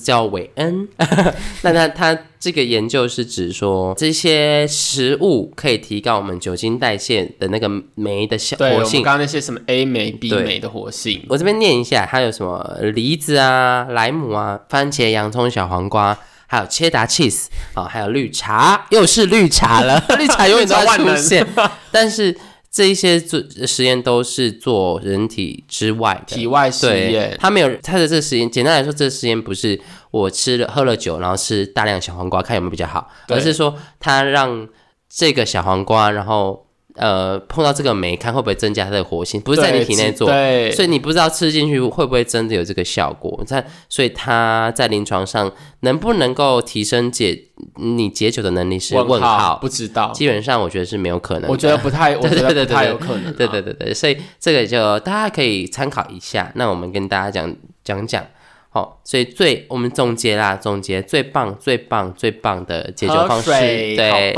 [0.04, 0.88] 叫韦恩，
[1.64, 9.02] 那他他这个研究是指说这些食物可以提高我们酒精代谢的那个酶的效活性。
[9.02, 16.18] 刚刚那些什么 A 酶、B 酶的活性，我这边念一下，它有什么梨子啊、莱姆啊、番茄、洋葱、小黄瓜，
[16.48, 21.48] 还有切达 cheese 啊，还有绿茶，又是绿茶了， 绿茶永远都要出现，
[21.92, 22.38] 但是。
[22.78, 28.48] 这一些做实验都是做人体之外的体外实验，他没有他的这个实验。
[28.48, 34.70] 简单来说，这个实验不是我吃了喝了酒，然后吃大量小黄瓜看有没有比较好，而是说他让
[35.10, 36.67] 这个小黄瓜，然后。
[36.98, 40.28] 呃，碰到这个酶，看会不会增加它的活性，不是在你体内做，
[40.72, 43.44] 所以你不知道吃进去会不会真的有这个效果。
[43.46, 47.46] 在，所以它在临床上能不能够提升解
[47.76, 50.12] 你解酒的能力是问号，不知道。
[50.12, 53.34] 基本上我觉得是没有可能，我觉得不太，我觉得不太有 可能。
[53.34, 56.52] 对对对对，所以这个就大家可以参考一下。
[56.56, 58.26] 那我们跟大家讲讲讲。
[58.78, 64.36] 好，所以最我们总结啦，总结最棒、最棒、最棒的解决方式，对，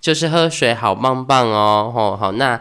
[0.00, 1.92] 就是喝水，好棒棒哦。
[1.94, 2.58] 哦，好，那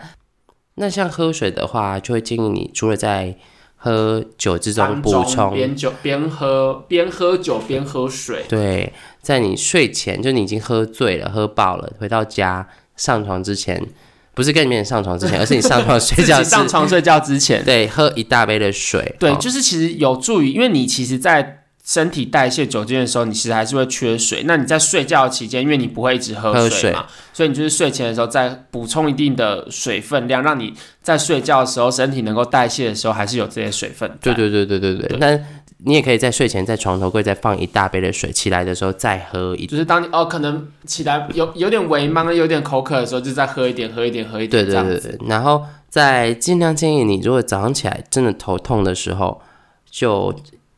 [0.75, 3.38] 那像喝水的话，就会建议你除了在
[3.77, 8.43] 喝酒之中补充，边酒边喝，边喝酒边喝水。
[8.49, 12.67] 对，在你睡前，就你已经喝醉了、喝饱了，回到家
[12.97, 13.88] 上床之前。
[14.34, 16.41] 不是跟你上床之前， 而是你上床睡觉。
[16.43, 19.15] 上床睡觉之前，对，喝一大杯的水。
[19.19, 24.43] 对，就是其实有助于，因为你其实，在身体代谢酒精的时候，你其实还是会缺水。
[24.45, 34.09] 那你在睡觉期间，因为你不会一直喝水嘛，所以你就是睡前的时候再补充一定的水分量，让你在睡觉的时候身体能够代谢的时候，还是有这些水分。
[34.21, 35.17] 对对对对对对。
[35.17, 35.38] 那
[35.84, 39.65] 你也可以在睡前在床头柜再放一大杯的水，起来的时候再喝一。
[39.65, 44.63] 就是当你哦，可能起来有有点微茫、有点口渴的时候，就再喝一点、喝一点、喝一点。
[44.63, 45.27] 对对对对。
[45.27, 49.41] 然后再尽量建议你，如果早上起来真的头痛的时候，
[49.89, 50.34] 就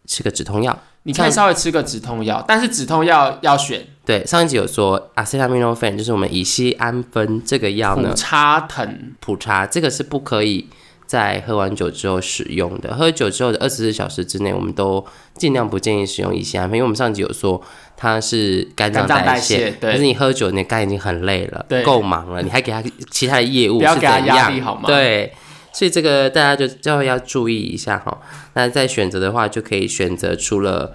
[0.05, 0.79] 吃个止痛药。
[1.05, 3.85] 你可以稍微吃个止痛药，但是止痛药要选。
[4.05, 10.69] 对，上一集有说阿司匹林、诺芬，就是我们乙酰氨酚这个药呢，普查疼、普查这个是不可以。
[11.13, 15.05] 在喝完酒之后使用的，喝酒之后的二十四小时之内，我们都
[15.35, 17.61] 尽量不建议使用乙酰胺酚，因为我们上集有说
[17.95, 24.59] 它是肝脏代谢，可是你喝酒，你肝已经很累了，够忙了，你还给他其他的业务是怎样？
[24.61, 24.87] 好吗？
[24.87, 25.31] 对，
[25.71, 28.19] 所以这个大家就就要注意一下哈。
[28.55, 30.91] 那在选择的话，就可以选择除了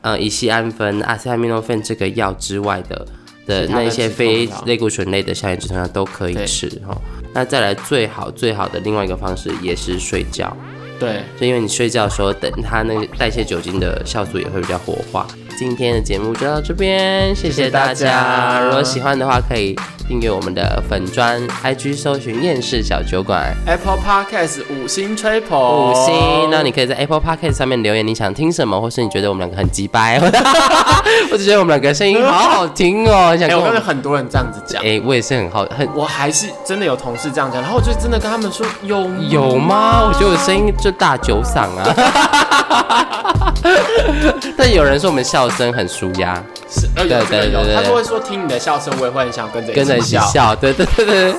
[0.00, 3.06] 呃乙酰氨酚、阿司匹林芬这个药之外的。
[3.46, 6.96] 的那一些非类固醇类的消炎止痛药都可以吃哈。
[7.32, 10.56] 那再来最好最好的另外一个方式也是睡觉，
[10.98, 15.26] 对，就因为你睡觉的时候，等它那个代谢酒精的酵素也会比较活化。
[15.56, 18.64] 今天的节目就到这边，谢谢大家。
[18.64, 19.76] 如果喜欢的话，可以
[20.10, 26.50] 订阅我们的粉砖，IG 搜寻厌世小酒馆，Apple Podcast 五星吹捧，五星。
[26.50, 30.18] 那你可以在 Apple Podcast 上面留言，你想听什么，或是你觉得我们两个很鸡掰，
[31.30, 33.38] 我只觉得我们两个声音 好好听哦。
[33.40, 40.08] 哎，我跟很多人这样子讲，哎，我也是很好，很，我还是真的有同事这样讲，然后我就真的跟他们说，有有吗？
[40.08, 41.94] 我觉得我声音就大酒嗓啊。
[44.56, 45.48] 但有人说我们笑。
[45.50, 46.40] 声很舒压，
[46.70, 51.34] 是，对对对对，他都会说听你的笑声，我也会很想跟着跟着笑，对对对对。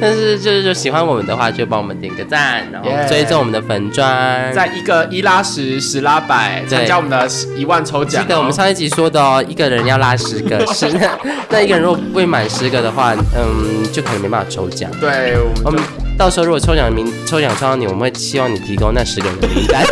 [0.00, 8.22] 但是就是就喜欢我们的话，就帮我们点个赞，然后追踪我们的粉砖，在一个一拉十，十拉百，参加我们的一万抽奖。
[8.22, 11.18] 记得我们上一集说的哦，一个人要拉十个， 是那
[11.50, 14.90] 那一个人如果未满十个的话，嗯，就可能没办法抽奖。
[15.00, 15.80] 对，我们。
[16.18, 19.82] 到时候如果抽奖名抽奖抽到你，我们会希望你提供那十个人的名单，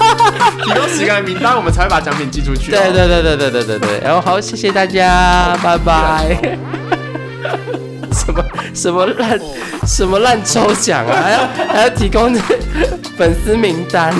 [0.64, 2.70] 提供十个人名单，我们才会把奖品寄出去。
[2.70, 4.00] 对对对对对对对对。
[4.02, 6.58] 然后好，谢谢大家，拜拜。
[8.18, 8.44] 什么
[8.74, 9.40] 什么烂
[9.86, 11.22] 什么烂抽奖啊？
[11.22, 12.34] 还要还要提供
[13.16, 14.12] 粉丝名单。